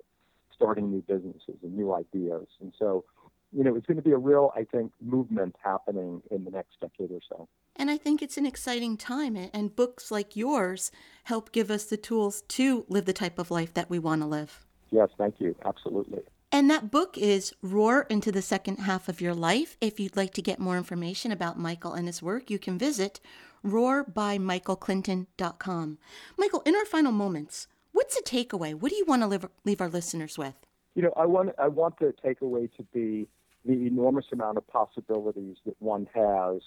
starting 0.61 0.91
new 0.91 1.01
businesses 1.01 1.55
and 1.63 1.75
new 1.75 1.93
ideas. 1.93 2.47
And 2.59 2.73
so, 2.77 3.03
you 3.51 3.63
know, 3.63 3.75
it's 3.75 3.85
going 3.85 3.97
to 3.97 4.03
be 4.03 4.11
a 4.11 4.17
real, 4.17 4.51
I 4.55 4.63
think, 4.63 4.91
movement 5.01 5.55
happening 5.63 6.21
in 6.31 6.45
the 6.45 6.51
next 6.51 6.79
decade 6.79 7.11
or 7.11 7.19
so. 7.27 7.47
And 7.75 7.89
I 7.89 7.97
think 7.97 8.21
it's 8.21 8.37
an 8.37 8.45
exciting 8.45 8.97
time, 8.97 9.35
and- 9.35 9.75
books 9.75 10.11
like 10.11 10.35
yours 10.35 10.91
help 11.25 11.51
give 11.51 11.71
us 11.71 11.85
the 11.85 11.97
tools 11.97 12.43
to 12.49 12.85
live 12.87 13.05
the 13.05 13.13
type 13.13 13.39
of 13.39 13.51
life 13.51 13.73
that 13.73 13.89
we 13.89 13.99
want 13.99 14.21
to 14.21 14.27
live. 14.27 14.65
Yes, 14.91 15.09
thank 15.17 15.35
you. 15.39 15.55
Absolutely. 15.65 16.21
And 16.51 16.69
that 16.69 16.91
book 16.91 17.17
is 17.17 17.53
Roar 17.61 18.05
into 18.09 18.29
the 18.31 18.41
Second 18.41 18.79
Half 18.79 19.07
of 19.07 19.21
Your 19.21 19.33
Life. 19.33 19.77
If 19.79 20.01
you'd 20.01 20.17
like 20.17 20.33
to 20.33 20.41
get 20.41 20.59
more 20.59 20.77
information 20.77 21.31
about 21.31 21.57
Michael 21.57 21.93
and 21.93 22.07
his 22.07 22.21
work, 22.21 22.51
you 22.51 22.59
can 22.59 22.77
visit 22.77 23.21
roarbymichaelclinton.com. 23.65 25.97
Michael, 26.37 26.61
in 26.65 26.75
our 26.75 26.85
final 26.85 27.13
moments, 27.13 27.67
what's 27.91 28.17
a 28.17 28.21
takeaway? 28.23 28.73
What 28.73 28.91
do 28.91 28.95
you 28.95 29.05
want 29.05 29.21
to 29.21 29.27
leave, 29.27 29.45
leave 29.65 29.81
our 29.81 29.89
listeners 29.89 30.37
with? 30.37 30.55
You 30.95 31.03
know, 31.03 31.13
I 31.15 31.25
want 31.25 31.51
I 31.57 31.67
want 31.67 31.99
the 31.99 32.13
takeaway 32.23 32.69
to 32.75 32.83
be 32.93 33.27
the 33.65 33.73
enormous 33.87 34.25
amount 34.31 34.57
of 34.57 34.67
possibilities 34.67 35.57
that 35.65 35.75
one 35.79 36.07
has 36.13 36.61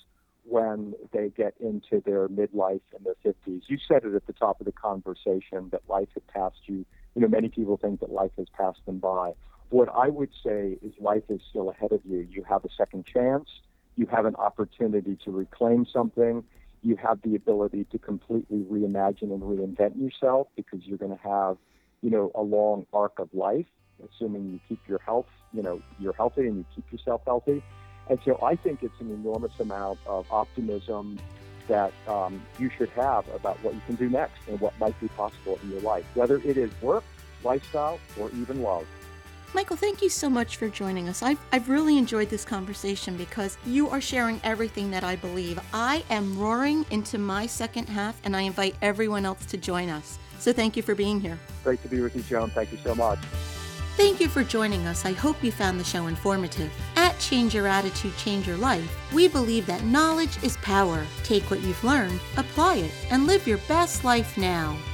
when 0.44 0.94
they 1.12 1.30
get 1.30 1.54
into 1.58 2.02
their 2.04 2.28
midlife 2.28 2.80
and 2.94 3.04
their 3.04 3.16
50s. 3.24 3.62
You 3.66 3.78
said 3.88 4.04
it 4.04 4.14
at 4.14 4.26
the 4.26 4.32
top 4.32 4.60
of 4.60 4.66
the 4.66 4.72
conversation 4.72 5.68
that 5.72 5.82
life 5.88 6.08
had 6.14 6.26
passed 6.28 6.60
you. 6.66 6.84
You 7.14 7.22
know, 7.22 7.28
many 7.28 7.48
people 7.48 7.76
think 7.76 8.00
that 8.00 8.10
life 8.10 8.32
has 8.36 8.46
passed 8.56 8.84
them 8.86 8.98
by. 8.98 9.32
What 9.70 9.88
I 9.94 10.08
would 10.08 10.30
say 10.44 10.78
is 10.82 10.92
life 11.00 11.24
is 11.28 11.40
still 11.48 11.70
ahead 11.70 11.92
of 11.92 12.00
you. 12.04 12.26
You 12.30 12.44
have 12.44 12.64
a 12.64 12.68
second 12.76 13.06
chance. 13.06 13.48
You 13.96 14.06
have 14.06 14.26
an 14.26 14.36
opportunity 14.36 15.16
to 15.24 15.30
reclaim 15.30 15.86
something. 15.90 16.44
You 16.84 16.96
have 16.96 17.20
the 17.22 17.34
ability 17.34 17.86
to 17.92 17.98
completely 17.98 18.58
reimagine 18.70 19.32
and 19.32 19.42
reinvent 19.42 20.00
yourself 20.00 20.48
because 20.54 20.80
you're 20.84 20.98
going 20.98 21.16
to 21.16 21.22
have, 21.22 21.56
you 22.02 22.10
know, 22.10 22.30
a 22.34 22.42
long 22.42 22.86
arc 22.92 23.18
of 23.18 23.30
life, 23.32 23.66
assuming 24.06 24.52
you 24.52 24.60
keep 24.68 24.80
your 24.86 25.00
health, 25.00 25.26
you 25.54 25.62
know, 25.62 25.80
you're 25.98 26.12
healthy 26.12 26.42
and 26.42 26.58
you 26.58 26.64
keep 26.74 26.92
yourself 26.92 27.22
healthy. 27.24 27.62
And 28.10 28.18
so 28.24 28.38
I 28.42 28.54
think 28.54 28.82
it's 28.82 29.00
an 29.00 29.10
enormous 29.10 29.58
amount 29.58 29.98
of 30.06 30.30
optimism 30.30 31.18
that 31.68 31.92
um, 32.06 32.42
you 32.58 32.68
should 32.76 32.90
have 32.90 33.26
about 33.34 33.62
what 33.64 33.74
you 33.74 33.80
can 33.86 33.94
do 33.94 34.10
next 34.10 34.40
and 34.46 34.60
what 34.60 34.78
might 34.78 34.98
be 35.00 35.08
possible 35.08 35.58
in 35.62 35.70
your 35.70 35.80
life, 35.80 36.04
whether 36.14 36.36
it 36.36 36.58
is 36.58 36.70
work, 36.82 37.04
lifestyle, 37.42 37.98
or 38.20 38.30
even 38.32 38.62
love. 38.62 38.86
Michael, 39.54 39.76
thank 39.76 40.02
you 40.02 40.08
so 40.08 40.28
much 40.28 40.56
for 40.56 40.68
joining 40.68 41.08
us. 41.08 41.22
I've, 41.22 41.38
I've 41.52 41.68
really 41.68 41.96
enjoyed 41.96 42.28
this 42.28 42.44
conversation 42.44 43.16
because 43.16 43.56
you 43.64 43.88
are 43.88 44.00
sharing 44.00 44.40
everything 44.42 44.90
that 44.90 45.04
I 45.04 45.14
believe. 45.14 45.60
I 45.72 46.02
am 46.10 46.36
roaring 46.36 46.84
into 46.90 47.18
my 47.18 47.46
second 47.46 47.88
half, 47.88 48.20
and 48.24 48.34
I 48.34 48.40
invite 48.40 48.74
everyone 48.82 49.24
else 49.24 49.46
to 49.46 49.56
join 49.56 49.90
us. 49.90 50.18
So 50.40 50.52
thank 50.52 50.76
you 50.76 50.82
for 50.82 50.96
being 50.96 51.20
here. 51.20 51.38
Great 51.62 51.80
to 51.82 51.88
be 51.88 52.00
with 52.00 52.16
you, 52.16 52.22
Joan. 52.22 52.50
Thank 52.50 52.72
you 52.72 52.78
so 52.82 52.96
much. 52.96 53.20
Thank 53.96 54.18
you 54.18 54.28
for 54.28 54.42
joining 54.42 54.88
us. 54.88 55.04
I 55.04 55.12
hope 55.12 55.40
you 55.44 55.52
found 55.52 55.78
the 55.78 55.84
show 55.84 56.08
informative. 56.08 56.72
At 56.96 57.16
Change 57.20 57.54
Your 57.54 57.68
Attitude, 57.68 58.16
Change 58.16 58.48
Your 58.48 58.56
Life, 58.56 59.12
we 59.12 59.28
believe 59.28 59.66
that 59.66 59.84
knowledge 59.84 60.42
is 60.42 60.56
power. 60.58 61.06
Take 61.22 61.48
what 61.48 61.60
you've 61.60 61.84
learned, 61.84 62.18
apply 62.36 62.78
it, 62.78 62.92
and 63.12 63.28
live 63.28 63.46
your 63.46 63.58
best 63.68 64.02
life 64.02 64.36
now. 64.36 64.76